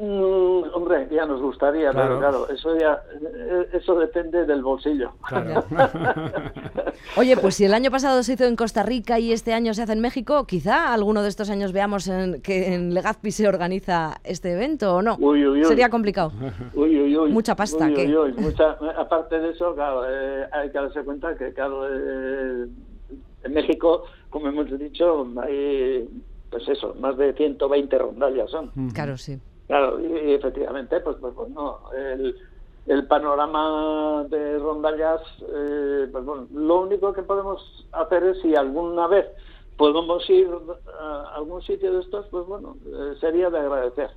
[0.00, 2.18] Mm, hombre, ya nos gustaría, Claro.
[2.18, 5.10] pero claro, eso ya eh, eso depende del bolsillo.
[5.26, 5.64] Claro.
[7.16, 9.82] Oye, pues si el año pasado se hizo en Costa Rica y este año se
[9.82, 14.20] hace en México, quizá alguno de estos años veamos en- que en Legazpi se organiza
[14.22, 15.16] este evento o no.
[15.18, 15.64] Uy, uy, uy.
[15.64, 16.32] Sería complicado.
[16.74, 17.32] Uy, uy, uy.
[17.32, 18.06] Mucha pasta, Uy, ¿qué?
[18.06, 18.32] uy, uy.
[18.38, 22.66] Mucha- aparte de eso, claro, eh, hay que darse cuenta que, claro, eh,
[23.42, 26.08] en México, como hemos dicho, hay,
[26.50, 28.70] pues eso, más de 120 rondallas son.
[28.92, 29.38] Claro, sí.
[29.68, 32.36] Claro, y, y efectivamente, pues, pues, pues no, el,
[32.86, 39.06] el panorama de rondallas, eh, pues bueno, lo único que podemos hacer es si alguna
[39.06, 39.26] vez
[39.76, 40.48] podemos ir
[40.98, 44.10] a algún sitio de estos, pues bueno, eh, sería de agradecer.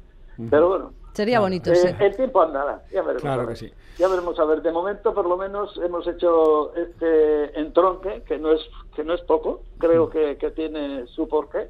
[0.49, 1.87] Pero bueno, Sería bonito, eh, sí.
[1.99, 3.21] el tiempo andará, ya veremos.
[3.21, 3.53] Claro a ver.
[3.55, 3.73] que sí.
[3.97, 4.61] Ya veremos a ver.
[4.61, 8.61] De momento, por lo menos, hemos hecho este entronque, que no es
[8.95, 11.69] que no es poco, creo que, que tiene su porqué.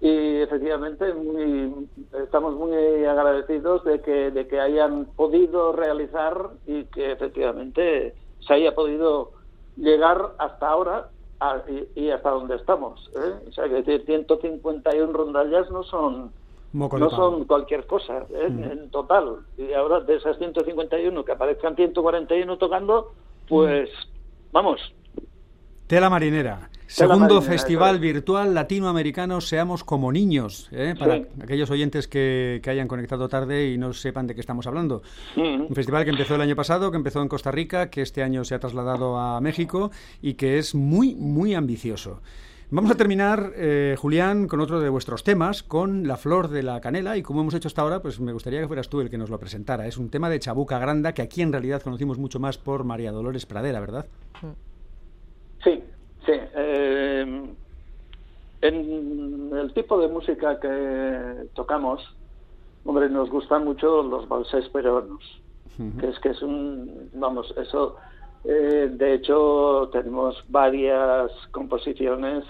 [0.00, 1.88] Y efectivamente, muy,
[2.22, 8.14] estamos muy agradecidos de que, de que hayan podido realizar y que efectivamente
[8.46, 9.32] se haya podido
[9.76, 11.08] llegar hasta ahora
[11.40, 13.10] a- y, y hasta donde estamos.
[13.16, 13.48] ¿eh?
[13.48, 16.32] O sea, que decir, 151 rondallas no son
[17.06, 18.46] no son cualquier cosa ¿eh?
[18.48, 19.38] en total.
[19.56, 23.12] Y ahora de esas 151 que aparezcan 141 tocando,
[23.48, 23.88] pues
[24.52, 24.80] vamos,
[25.86, 26.68] Tela Marinera.
[26.86, 27.98] Segundo Festival.
[27.98, 30.94] Virtual Latinoamericano Seamos como Niños, ¿eh?
[30.98, 31.26] para Sí.
[31.42, 35.02] aquellos oyentes que, que hayan conectado tarde y no sepan de qué estamos hablando.
[35.34, 35.62] Mm.
[35.68, 38.44] Un festival que empezó el año pasado, que empezó en Costa Rica, que este año
[38.44, 39.90] se ha trasladado a México
[40.22, 42.20] y que es muy, muy ambicioso.
[42.68, 46.80] Vamos a terminar, eh, Julián, con otro de vuestros temas, con La Flor de la
[46.80, 49.18] Canela, y como hemos hecho hasta ahora, pues me gustaría que fueras tú el que
[49.18, 49.86] nos lo presentara.
[49.86, 53.12] Es un tema de Chabuca Granda, que aquí en realidad conocimos mucho más por María
[53.12, 54.06] Dolores Pradera, ¿verdad?
[55.62, 55.80] sí,
[56.26, 56.32] sí.
[56.32, 57.54] eh,
[58.62, 62.02] en el tipo de música que tocamos,
[62.84, 65.22] hombre, nos gustan mucho los valses peruanos,
[66.00, 67.96] que es que es un, vamos, eso,
[68.44, 72.44] eh, de hecho tenemos varias composiciones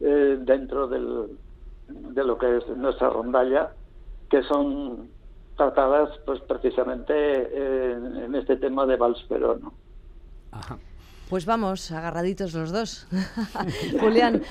[0.00, 1.38] eh, dentro del,
[1.88, 3.72] de lo que es nuestra rondalla,
[4.30, 5.08] que son
[5.56, 9.72] tratadas pues precisamente eh, en, en este tema de vals peruano.
[10.52, 10.78] Ajá.
[11.32, 13.06] Pues vamos, agarraditos los dos.
[14.00, 14.42] Julián,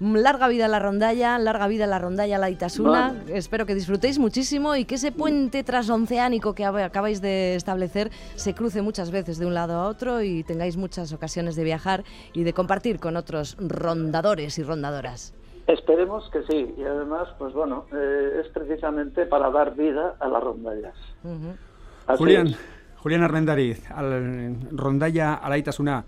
[0.00, 3.12] larga vida a la rondalla, larga vida a la rondalla la Itasuna.
[3.12, 3.36] Vale.
[3.36, 8.80] Espero que disfrutéis muchísimo y que ese puente transoceánico que acabáis de establecer se cruce
[8.80, 12.54] muchas veces de un lado a otro y tengáis muchas ocasiones de viajar y de
[12.54, 15.34] compartir con otros rondadores y rondadoras.
[15.66, 20.42] Esperemos que sí, y además, pues bueno, eh, es precisamente para dar vida a las
[20.42, 20.96] rondallas.
[22.16, 22.56] Julián, es.
[22.96, 26.06] Julián Armendariz, al, rondalla alaitasuna,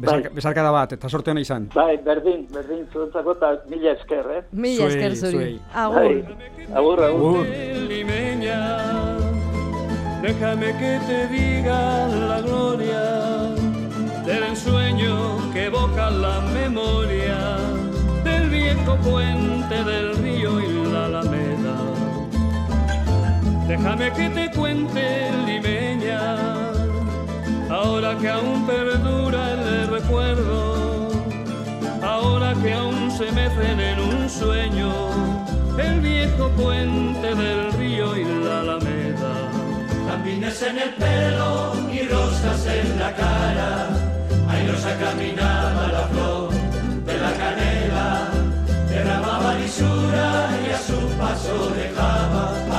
[0.00, 0.30] besar, Bai.
[0.34, 1.68] besarkada bat, eta sorte hona izan.
[1.74, 4.42] Bai, berdin, berdin, zuentzako eta mila esker, eh?
[4.52, 5.32] Mila Zuei, esker zuri.
[5.32, 5.60] zuei.
[5.74, 5.96] Agur.
[5.96, 6.24] Bai,
[6.74, 7.46] agur, agur.
[10.22, 13.04] Déjame que te diga la gloria
[14.26, 17.56] del ensueño que evoca la memoria
[18.22, 21.76] del viejo puente del río y la alameda.
[23.66, 26.36] Déjame que te cuente, limeña,
[27.70, 29.59] ahora que aún perdura el
[32.02, 34.90] ahora que aún se mecen en un sueño
[35.78, 39.32] el viejo puente del río y la alameda.
[40.08, 43.88] Jardines en el pelo y rosas en la cara.
[44.48, 46.50] Airosa caminaba la flor
[47.04, 48.28] de la canela.
[48.88, 52.69] Derramaba lisura y a su paso dejaba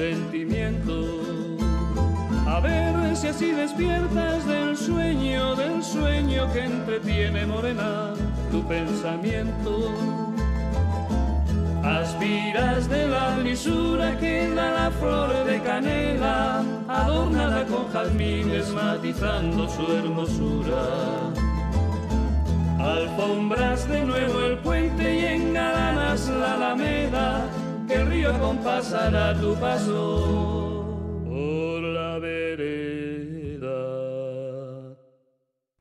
[0.00, 0.96] sentimiento.
[2.46, 8.14] A ver si así despiertas del sueño, del sueño que entretiene, morena,
[8.50, 9.92] tu pensamiento.
[11.84, 19.84] Aspiras de la lisura que da la flor de canela, adornada con jazmines matizando su
[19.98, 20.82] hermosura.
[22.78, 27.44] Alfombras de nuevo el puente y engalanas la alameda,
[27.90, 30.84] que el río compasará tu paso
[31.24, 33.80] por la vereda.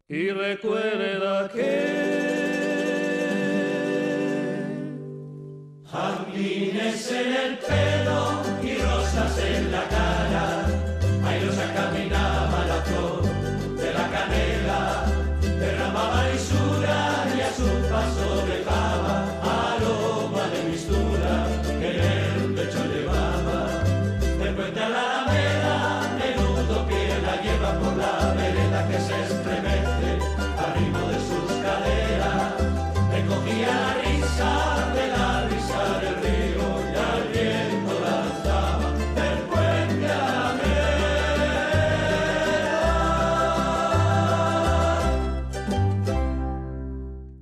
[0.08, 1.70] Y recuerda que
[5.86, 7.99] Jardines en el pelo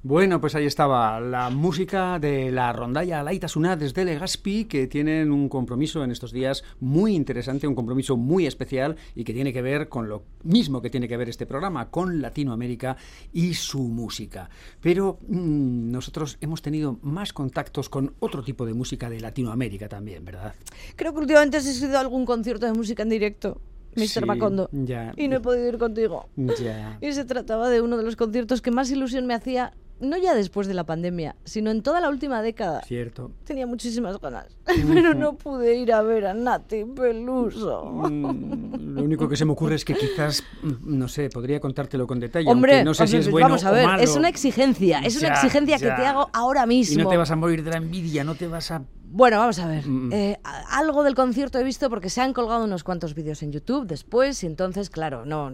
[0.08, 5.50] Bueno, pues ahí estaba la música de la rondalla Laitasuna desde Legazpi, que tienen un
[5.50, 9.90] compromiso en estos días muy interesante, un compromiso muy especial y que tiene que ver
[9.90, 12.96] con lo mismo que tiene que ver este programa, con Latinoamérica
[13.34, 14.50] y su música.
[14.80, 20.24] Pero mm, nosotros hemos tenido más contactos con otro tipo de música de Latinoamérica también,
[20.24, 20.56] ¿verdad?
[20.96, 23.60] Creo que últimamente has ido a algún concierto de música en directo,
[23.98, 24.08] Mr.
[24.08, 24.70] Sí, Macondo.
[24.72, 25.12] ya.
[25.18, 26.30] Y no he podido ir contigo.
[26.38, 26.98] Ya.
[27.02, 30.34] Y se trataba de uno de los conciertos que más ilusión me hacía, no ya
[30.36, 32.82] después de la pandemia, sino en toda la última década.
[32.82, 33.32] Cierto.
[33.44, 34.58] Tenía muchísimas ganas,
[34.94, 37.86] pero no pude ir a ver a Nati Peluso.
[38.10, 42.06] Mm, Lo único que se me ocurre es que quizás, mm, no sé, podría contártelo
[42.08, 42.50] con detalle.
[42.50, 44.04] Hombre, no sé si es bueno vamos a o ver, malo.
[44.04, 47.04] es una exigencia, es una Ya, exigencia que te hago ahora Y mismo.
[47.04, 48.84] no te vas a morir de la envidia, no te vas a...
[49.10, 49.88] Bueno, vamos a ver.
[49.88, 50.12] Mm.
[50.12, 53.52] Eh, a- algo del concierto he visto porque se han colgado unos cuantos vídeos en
[53.54, 55.54] YouTube después y entonces, claro, no,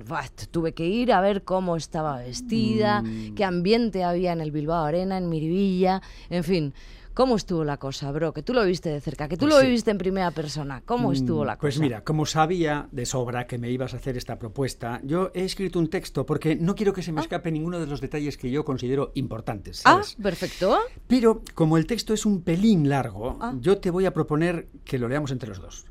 [0.49, 3.35] tuve que ir a ver cómo estaba vestida, Mm.
[3.35, 6.73] qué ambiente había en el Bilbao Arena, en Miribilla, en fin.
[7.13, 8.33] ¿Cómo estuvo la cosa, bro?
[8.33, 9.67] Que tú lo viste de cerca, que tú Pues lo sí.
[9.67, 10.81] viviste en primera persona.
[10.83, 11.61] ¿Cómo estuvo la cosa?
[11.61, 15.43] Pues mira, como sabía de sobra que me ibas a hacer esta propuesta, yo he
[15.43, 18.49] escrito un texto porque no quiero que se me escape ninguno de los detalles que
[18.49, 19.83] yo considero importantes.
[19.85, 20.79] Ah, perfecto.
[21.07, 23.53] Pero como el texto es un pelín largo, Ah.
[23.59, 25.85] yo te voy a proponer que lo leamos entre los dos.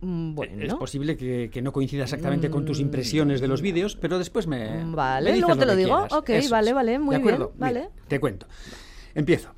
[0.00, 0.78] Mm, Es Bueno.
[0.78, 4.82] posible que, que no coincida exactamente con tus impresiones de los vídeos, pero después me.
[4.84, 5.94] Mm, vale, me dices luego te lo digo.
[5.98, 6.12] quieras.
[6.14, 6.74] Ok, Eso vale, es.
[6.74, 7.46] vale, muy ¿De acuerdo?
[7.48, 7.90] bien, Mira, vale.
[8.08, 8.46] te cuento.
[9.14, 9.50] Empiezo.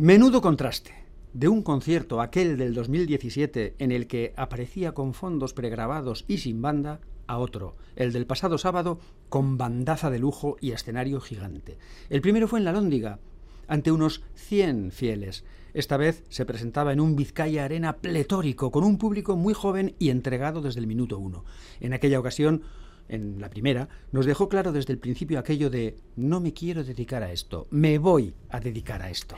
[0.00, 0.94] Menudo contraste
[1.32, 6.62] de un concierto, aquel del 2017, en el que aparecía con fondos pregrabados y sin
[6.62, 11.78] banda, a otro, el del pasado sábado, con bandaza de lujo y escenario gigante.
[12.10, 13.18] El primero fue en la Lóndiga,
[13.66, 15.44] ante unos 100 fieles.
[15.74, 20.10] Esta vez se presentaba en un Vizcaya Arena pletórico, con un público muy joven y
[20.10, 21.44] entregado desde el minuto uno.
[21.80, 22.62] En aquella ocasión,
[23.08, 27.24] en la primera, nos dejó claro desde el principio aquello de no me quiero dedicar
[27.24, 29.34] a esto, me voy a dedicar a esto.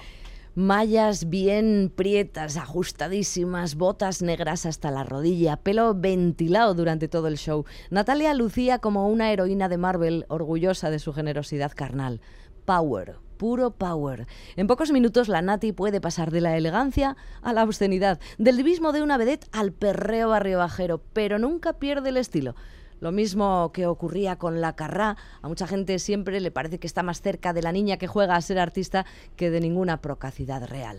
[0.56, 7.66] Mallas bien prietas, ajustadísimas, botas negras hasta la rodilla, pelo ventilado durante todo el show.
[7.90, 12.20] Natalia lucía como una heroína de Marvel, orgullosa de su generosidad carnal.
[12.64, 14.26] Power, puro power.
[14.56, 18.90] En pocos minutos la Nati puede pasar de la elegancia a la obscenidad, del divismo
[18.90, 22.56] de una vedette al perreo barrio bajero, pero nunca pierde el estilo.
[23.00, 27.02] Lo mismo que ocurría con la Carrá, a mucha gente siempre le parece que está
[27.02, 30.98] más cerca de la niña que juega a ser artista que de ninguna procacidad real.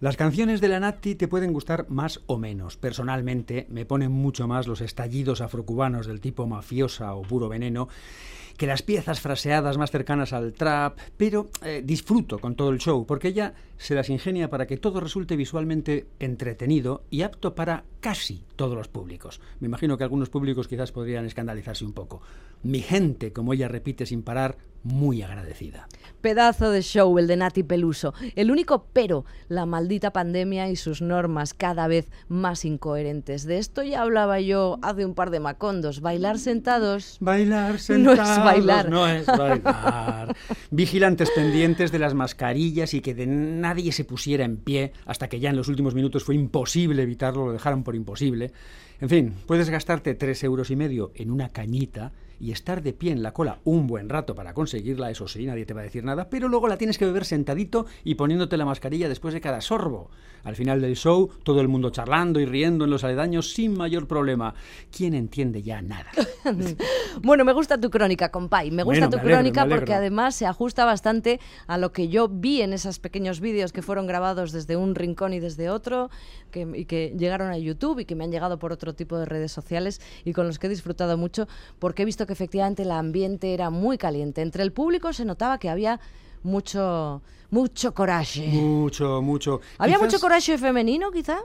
[0.00, 2.76] Las canciones de la Nati te pueden gustar más o menos.
[2.76, 7.88] Personalmente me ponen mucho más los estallidos afrocubanos del tipo mafiosa o puro veneno
[8.58, 13.06] que las piezas fraseadas más cercanas al trap, pero eh, disfruto con todo el show
[13.06, 18.44] porque ella se las ingenia para que todo resulte visualmente entretenido y apto para casi
[18.56, 19.40] todos los públicos.
[19.60, 22.20] Me imagino que algunos públicos quizás podrían escandalizarse un poco.
[22.62, 25.88] Mi gente, como ella repite sin parar, muy agradecida.
[26.20, 28.14] Pedazo de show el de Nati Peluso.
[28.34, 33.44] El único pero, la maldita pandemia y sus normas cada vez más incoherentes.
[33.44, 36.00] De esto ya hablaba yo hace un par de macondos.
[36.00, 37.18] Bailar sentados.
[37.20, 38.90] Bailar No es sentados, bailar.
[38.90, 40.34] No es bailar.
[40.70, 45.38] Vigilantes pendientes de las mascarillas y que de nadie se pusiera en pie hasta que
[45.38, 48.52] ya en los últimos minutos fue imposible evitarlo, lo dejaron por imposible.
[49.00, 53.12] En fin, puedes gastarte tres euros y medio en una cañita y estar de pie
[53.12, 56.04] en la cola un buen rato para conseguirla, eso sí, nadie te va a decir
[56.04, 59.60] nada, pero luego la tienes que beber sentadito y poniéndote la mascarilla después de cada
[59.60, 60.10] sorbo.
[60.44, 64.06] Al final del show, todo el mundo charlando y riendo en los aledaños sin mayor
[64.06, 64.54] problema.
[64.96, 66.10] ¿Quién entiende ya nada?
[67.22, 68.70] Bueno, me gusta tu crónica, compay.
[68.70, 72.08] Me gusta Bueno, tu me alegro, crónica porque además se ajusta bastante a lo que
[72.08, 76.10] yo vi en esos pequeños vídeos que fueron grabados desde un rincón y desde otro
[76.50, 79.24] que, y que llegaron a YouTube y que me han llegado por otro tipo de
[79.24, 82.92] redes sociales y con los que he disfrutado mucho porque he visto que efectivamente el
[82.92, 84.42] ambiente era muy caliente.
[84.42, 85.98] Entre el público se notaba que había
[86.44, 87.20] mucho,
[87.50, 88.46] mucho coraje.
[88.46, 89.60] Mucho, mucho.
[89.78, 91.38] ¿Había Quizás- mucho coraje femenino, quizá?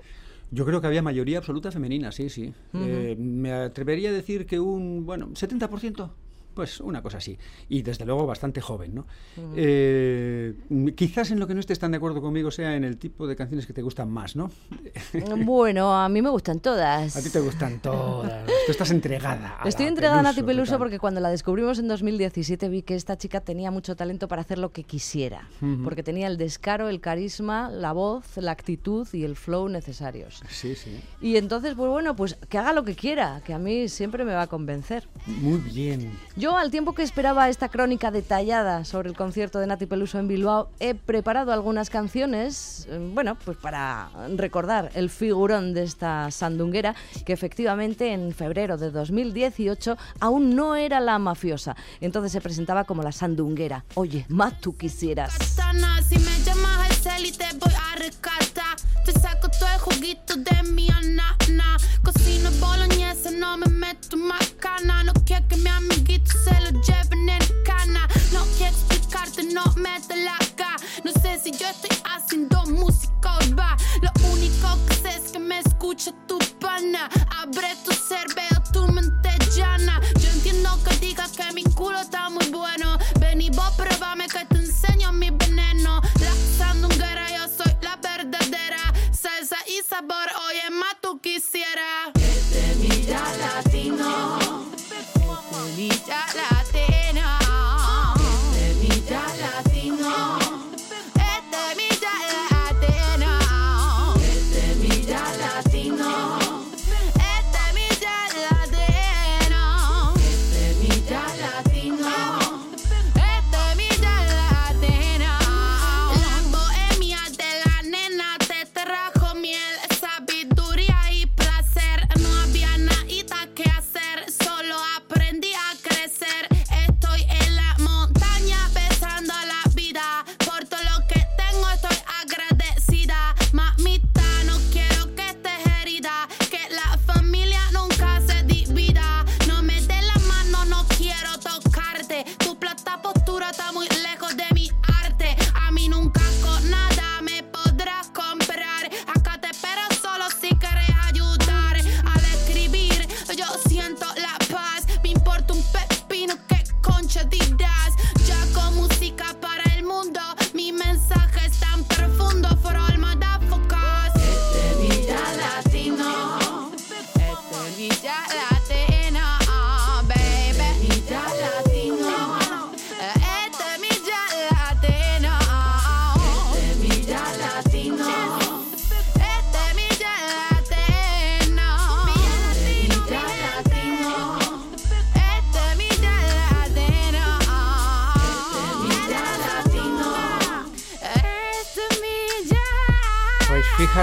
[0.51, 2.53] Yo creo que había mayoría absoluta femenina, sí, sí.
[2.75, 6.11] Eh, me atrevería a decir que un, bueno, 70%,
[6.53, 7.37] pues una cosa así.
[7.69, 9.05] Y desde luego bastante joven, ¿no?
[9.55, 10.53] Eh,
[10.95, 13.35] quizás en lo que no estés tan de acuerdo conmigo sea en el tipo de
[13.35, 14.49] canciones que te gustan más, ¿no?
[15.45, 17.15] Bueno, a mí me gustan todas.
[17.15, 18.45] A ti te gustan todas.
[18.65, 19.57] Tú estás entregada.
[19.59, 20.79] a Estoy la entregada a Nati Peluso, total.
[20.79, 24.57] porque cuando la descubrimos en 2017 vi que esta chica tenía mucho talento para hacer
[24.57, 25.47] lo que quisiera,
[25.83, 30.41] porque tenía el descaro, el carisma, la voz, la actitud y el flow necesarios.
[30.49, 30.99] Sí, sí.
[31.21, 34.33] Y entonces, pues bueno, pues que haga lo que quiera, que a mí siempre me
[34.33, 35.07] va a convencer.
[35.25, 36.11] Muy bien.
[36.35, 40.27] Yo, al tiempo que esperaba esta crónica detallada sobre el concierto de Nati Peluso en
[40.27, 46.95] Bilbao, he preparado algunas canciones, eh, bueno, pues para recordar el figurón de esta sandunguera,
[47.25, 51.77] que efectivamente en febrero de 2018 aún no era la mafiosa.
[52.01, 53.85] Entonces se presentaba como la sandunguera.
[53.95, 55.33] Oye, más tú quisieras.
[67.63, 68.07] Cana.
[68.07, 68.33] Uh.
[68.33, 70.75] No quiero explicarte, no mete la ca.
[71.03, 73.77] No sé si yo estoy haciendo música urbana.
[74.01, 77.09] Lo único que sé es que me escucha tu pana.
[77.41, 77.91] Abre tu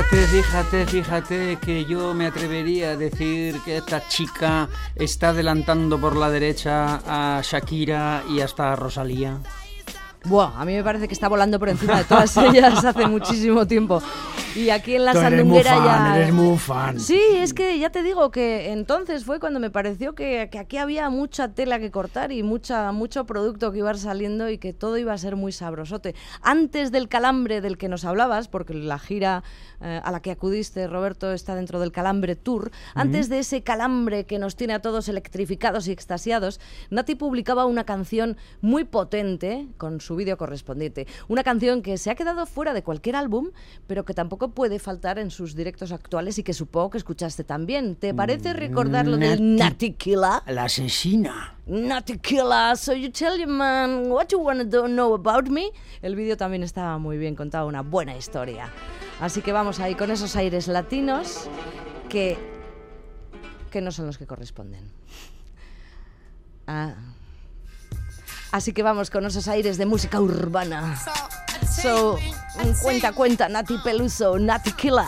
[0.02, 6.16] fíjate, fíjate, fíjate que yo me atrevería a decir que esta chica está adelantando por
[6.16, 9.38] la derecha a Shakira y hasta a Rosalía.
[10.24, 13.66] Buah, a mí me parece que está volando por encima de todas ellas hace muchísimo
[13.66, 14.02] tiempo.
[14.56, 15.84] Y aquí en la Tú eres muy sandunguera fan,
[16.14, 16.16] ya.
[16.18, 17.00] eres muy fan.
[17.00, 20.76] Sí, es que ya te digo que entonces fue cuando me pareció que, que aquí
[20.76, 24.98] había mucha tela que cortar y mucha, mucho producto que iba saliendo y que todo
[24.98, 26.14] iba a ser muy sabrosote.
[26.42, 29.42] Antes del calambre del que nos hablabas, porque la gira
[29.80, 34.24] eh, a la que acudiste, Roberto, está dentro del Calambre Tour, antes de ese calambre
[34.26, 40.00] que nos tiene a todos electrificados y extasiados, Nati publicaba una canción muy potente con
[40.00, 41.06] su vídeo correspondiente.
[41.28, 43.50] Una canción que se ha quedado fuera de cualquier álbum,
[43.86, 47.94] pero que tampoco puede faltar en sus directos actuales y que supongo que escuchaste también.
[47.94, 50.42] ¿Te parece recordar lo de Nati- Nati Killa?
[50.46, 51.54] La asesina.
[51.66, 55.70] Nati Killa, so you tell your man what you wanna do- know about me.
[56.02, 58.70] El vídeo también estaba muy bien contado, una buena historia.
[59.20, 61.48] Así que vamos ahí con esos aires latinos
[62.08, 62.38] que,
[63.70, 64.90] que no son los que corresponden.
[66.66, 66.94] Ah.
[68.52, 70.98] Así que vamos con esos aires de música urbana.
[71.82, 72.18] So,
[72.82, 75.06] cuenta, cuenta, Nati Peluso, Nati Killa.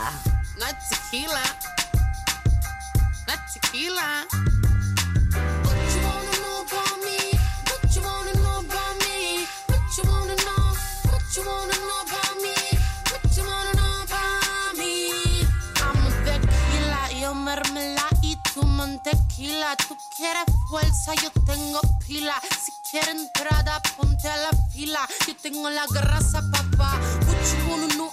[17.35, 19.77] Mermelada y tú mantequila.
[19.89, 21.81] Tú quieres fuerza, yo tengo
[22.93, 25.01] quieres entrada, ponte a la fila.
[25.27, 27.01] Yo tengo la grasa, papá.
[27.27, 28.13] What you wanna know?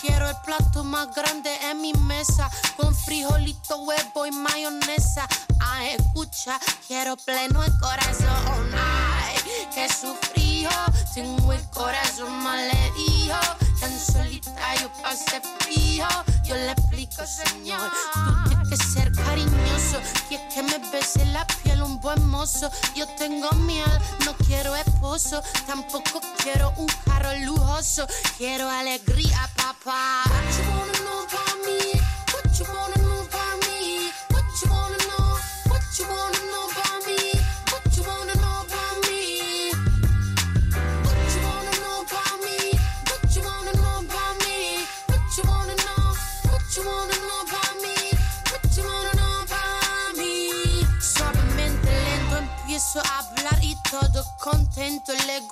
[0.00, 2.50] Quiero el plato más grande en mi mesa.
[2.78, 5.28] Con frijolito, huevo y mayonesa.
[5.60, 6.58] Ay, escucha,
[6.88, 8.70] quiero pleno el corazón.
[8.74, 9.36] Ay,
[9.74, 10.70] que sufrió.
[11.14, 13.36] Tengo el corazón malherido.
[13.80, 16.06] Tan solita yo pasé frío.
[16.44, 17.90] Yo le explico, señor.
[18.12, 19.98] Tú tienes que ser cariñoso.
[20.28, 22.70] Y es que me bese la piel un buen mozo.
[22.94, 23.90] Yo tengo miel,
[24.26, 25.42] no quiero esposo.
[25.66, 28.06] Tampoco quiero un carro lujoso.
[28.36, 30.24] Quiero alegría, papá.
[30.26, 31.20] What you wanna know?
[32.32, 33.26] What you wanna know?
[34.30, 35.38] What you wanna know?
[35.70, 36.39] What you wanna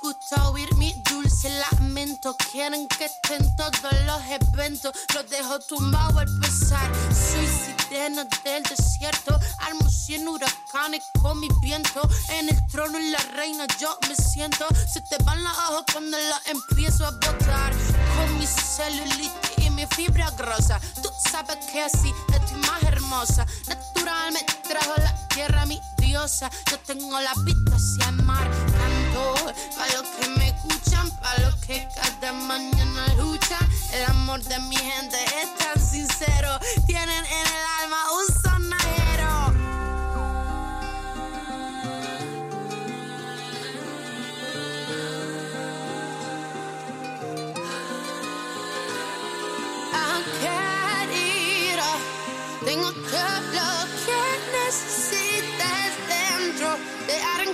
[0.01, 2.35] gusta oír mi dulce lamento.
[2.51, 4.91] Quieren que esté en todos los eventos.
[5.13, 6.91] Los dejo tumbado al pesar.
[7.13, 9.39] Soy sirena del desierto.
[9.59, 12.01] Armo cien huracanes con mi viento.
[12.29, 14.65] En el trono y la reina yo me siento.
[14.91, 17.71] Se te van los ojos cuando la empiezo a botar.
[18.15, 20.79] Con mi celulitis y mi fibra grosa.
[21.03, 23.45] Tú sabes que así estoy más hermosa.
[23.67, 25.79] Natural me trajo la tierra mi
[26.11, 28.49] Yo tengo la vista hacia el mar.
[28.49, 33.69] Canto para los que me escuchan, para los que cada mañana luchan.
[33.93, 36.59] El amor de mi gente es tan sincero.
[36.87, 39.53] Tienen en el alma un sonajero.
[52.65, 54.19] Tengo todo lo que
[54.51, 55.08] necesitas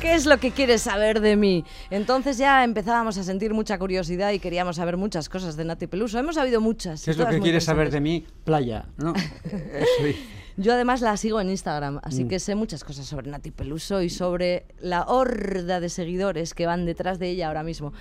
[0.00, 1.64] ¿Qué es lo que quieres saber de mí?
[1.90, 6.18] Entonces ya empezábamos a sentir mucha curiosidad y queríamos saber muchas cosas de Nati Peluso.
[6.18, 7.04] Hemos sabido muchas.
[7.04, 8.26] ¿Qué es lo que quieres saber de mí?
[8.44, 9.12] Playa, ¿no?
[10.56, 12.00] Yo además la sigo en Instagram, Mm.
[12.02, 16.66] así que sé muchas cosas sobre Nati Peluso y sobre la horda de seguidores que
[16.66, 17.92] van detrás de ella ahora mismo.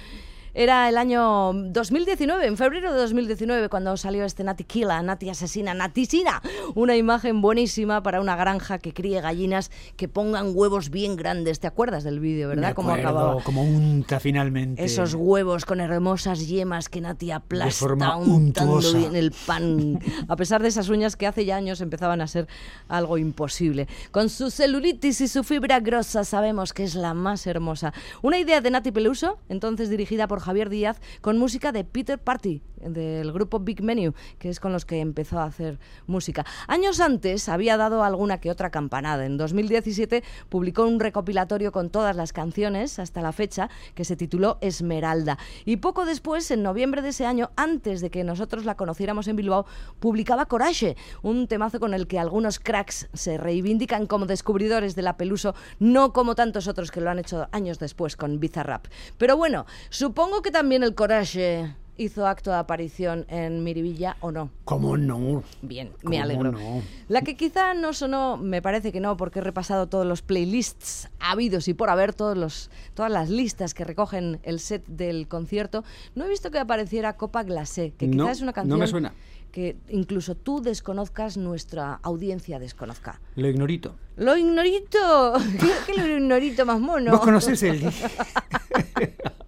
[0.60, 5.74] Era el año 2019, en febrero de 2019, cuando salió este Nati Killa, Nati Asesina,
[5.74, 6.42] Natisina.
[6.76, 11.62] Una imagen buenísima para una granja que críe gallinas que pongan huevos bien grandes.
[11.62, 12.72] ¿Te acuerdas del vídeo, verdad?
[12.72, 13.42] Acuerdo, acababa.
[13.42, 14.84] Como unta finalmente.
[14.84, 18.98] Esos huevos con hermosas yemas que Nati aplasta forma untando untuosa.
[18.98, 19.98] bien el pan.
[20.28, 22.50] A pesar de esas uñas que hace ya años empezaban a ser
[22.90, 23.88] algo imposible.
[24.12, 27.94] Con su celulitis y su fibra grosa sabemos que es la más hermosa.
[28.22, 32.64] Una idea de Nati Peluso, entonces dirigida por Javier Díaz, con música de Peter Party,
[32.82, 36.46] del grupo Big Menu, que es con los que empezó a hacer música.
[36.68, 39.26] Años antes había dado alguna que otra campanada.
[39.26, 44.58] En 2017 publicó un recopilatorio con todas las canciones hasta la fecha que se tituló
[44.62, 45.38] Esmeralda.
[45.66, 49.36] Y poco después, en noviembre de ese año, antes de que nosotros la conociéramos en
[49.36, 49.66] Bilbao,
[50.00, 55.18] publicaba Coraje, un temazo con el que algunos cracks se reivindican como descubridores de la
[55.18, 58.88] Peluso, no como tantos otros que lo han hecho años después con Bizarrap.
[59.18, 64.50] Pero bueno, supongo que también el Coraje hizo acto de aparición en Miribilla o no.
[64.66, 65.44] ¿Cómo no?
[65.62, 66.52] Bien, ¿Cómo me alegro.
[66.52, 66.82] no?
[67.08, 71.10] La que quizá no sonó, me parece que no, porque he repasado todos los playlists
[71.20, 75.84] habidos y por haber, todos los, todas las listas que recogen el set del concierto.
[76.16, 78.88] No he visto que apareciera Copa Glacé, que quizá No, es una no canción me
[78.88, 79.14] suena.
[79.52, 83.20] que incluso tú desconozcas, nuestra audiencia desconozca.
[83.36, 83.96] Lo ignorito.
[84.16, 87.12] Lo ignorito, ¿qué, qué lo ignorito más mono?
[87.12, 87.84] ¿Vos conocés el...?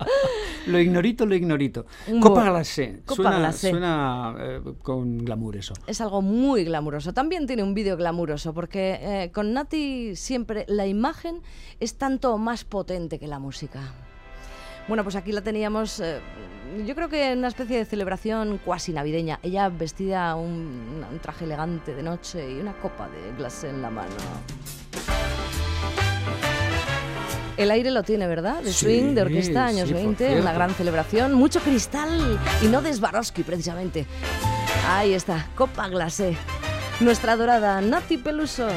[0.67, 1.85] lo ignorito, lo ignorito.
[2.21, 3.01] Copa glacé.
[3.05, 3.69] Copa Suena, glacé.
[3.69, 5.73] suena eh, con glamour eso.
[5.87, 7.13] Es algo muy glamuroso.
[7.13, 11.41] También tiene un vídeo glamuroso, porque eh, con Nati siempre la imagen
[11.79, 13.81] es tanto más potente que la música.
[14.87, 16.19] Bueno, pues aquí la teníamos, eh,
[16.85, 19.39] yo creo que en una especie de celebración cuasi navideña.
[19.43, 23.89] Ella vestida un, un traje elegante de noche y una copa de glacé en la
[23.89, 24.15] mano.
[27.61, 28.63] El aire lo tiene, ¿verdad?
[28.63, 31.33] De Sí, swing, de orquesta, años sí, por 20, una gran celebración.
[31.33, 34.07] Mucho cristal y no de Swarovski, precisamente.
[34.89, 36.35] Ahí está, Copa Glacé.
[37.01, 38.67] Nuestra adorada Nati Peluso.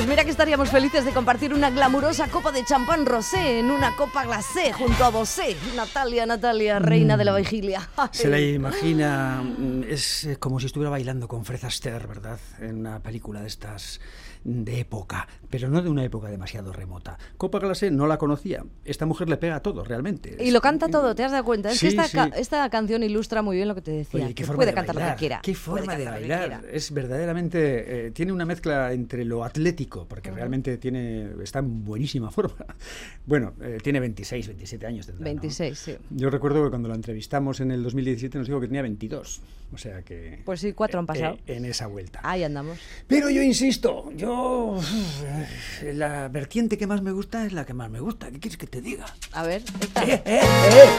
[0.00, 3.94] Pues mira que estaríamos felices de compartir una glamurosa copa de champán rosé en una
[3.96, 5.58] copa glacé junto a Bosé.
[5.76, 7.86] Natalia, Natalia, reina de la vigilia.
[8.10, 12.38] Se la imagina, mm, es como si estuviera bailando con Fred Astaire, ¿verdad?
[12.60, 14.00] En una película de estas
[14.44, 17.18] de época, pero no de una época demasiado remota.
[17.36, 18.64] Copa Glacé no la conocía.
[18.84, 20.36] Esta mujer le pega a todo, realmente.
[20.40, 21.70] Y lo canta todo, ¿te has dado cuenta?
[21.70, 22.16] Es Sí, que esta, sí.
[22.16, 24.24] ca- esta canción ilustra muy bien lo que te decía.
[24.24, 25.40] Oye, que forma puede de cantar lo que quiera.
[25.42, 26.64] Qué forma de bailar.
[26.72, 28.06] Es verdaderamente.
[28.06, 32.64] eh, tiene una mezcla entre lo atlético, porque realmente tiene está en buenísima forma.
[33.26, 35.06] Bueno, eh, tiene 26, 27 años.
[35.06, 35.24] tendrá, ¿no?
[35.24, 35.96] 26, sí.
[36.10, 39.40] Yo recuerdo que cuando la entrevistamos en el 2017 nos dijo que tenía 22.
[39.72, 40.40] O sea que.
[40.44, 41.34] Pues sí, cuatro han eh, pasado.
[41.46, 42.20] eh, en esa vuelta.
[42.24, 42.76] Ahí andamos.
[43.06, 44.80] Pero yo insisto, yo.
[45.82, 48.30] eh, La vertiente que más me gusta es la que más me gusta.
[48.30, 49.06] ¿Qué quieres que te diga?
[49.32, 50.02] A ver, esta.
[50.04, 50.40] ¡Eh, eh,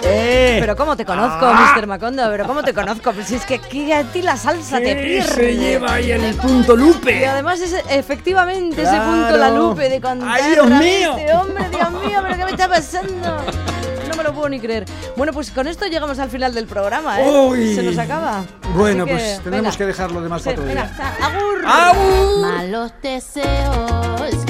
[0.06, 0.58] eh!
[0.62, 1.74] Pero cómo te conozco, Ah.
[1.76, 1.86] Mr.
[1.86, 3.12] Macondo, pero cómo te conozco.
[3.12, 5.34] Pues si es que aquí a ti la salsa te ¿Qué pierde.
[5.34, 7.20] se lleva ahí el punto Lupe?
[7.20, 9.12] Y además es efectivamente ese Claro.
[9.12, 11.18] punto la lupe de contar ¡Ay, Dios mío!
[11.18, 13.46] este hombre, Dios mío, pero qué me está pasando.
[14.12, 14.86] No me lo puedo ni creer.
[15.16, 17.30] Bueno, pues con esto llegamos al final del programa, ¿eh?
[17.30, 17.76] Uy.
[17.76, 18.44] Se nos acaba.
[18.76, 19.78] Bueno, que, pues tendremos venga.
[19.78, 21.26] que dejarlo de más Sí, para otro venga, día.
[21.26, 21.66] ¡Agur!
[21.66, 22.42] ¡Agur!
[22.42, 24.46] Malos deseos,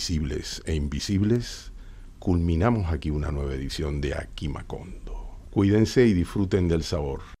[0.00, 1.72] visibles e invisibles,
[2.18, 5.36] culminamos aquí una nueva edición de Aquí Macondo.
[5.50, 7.20] cuídense y disfruten del sabor.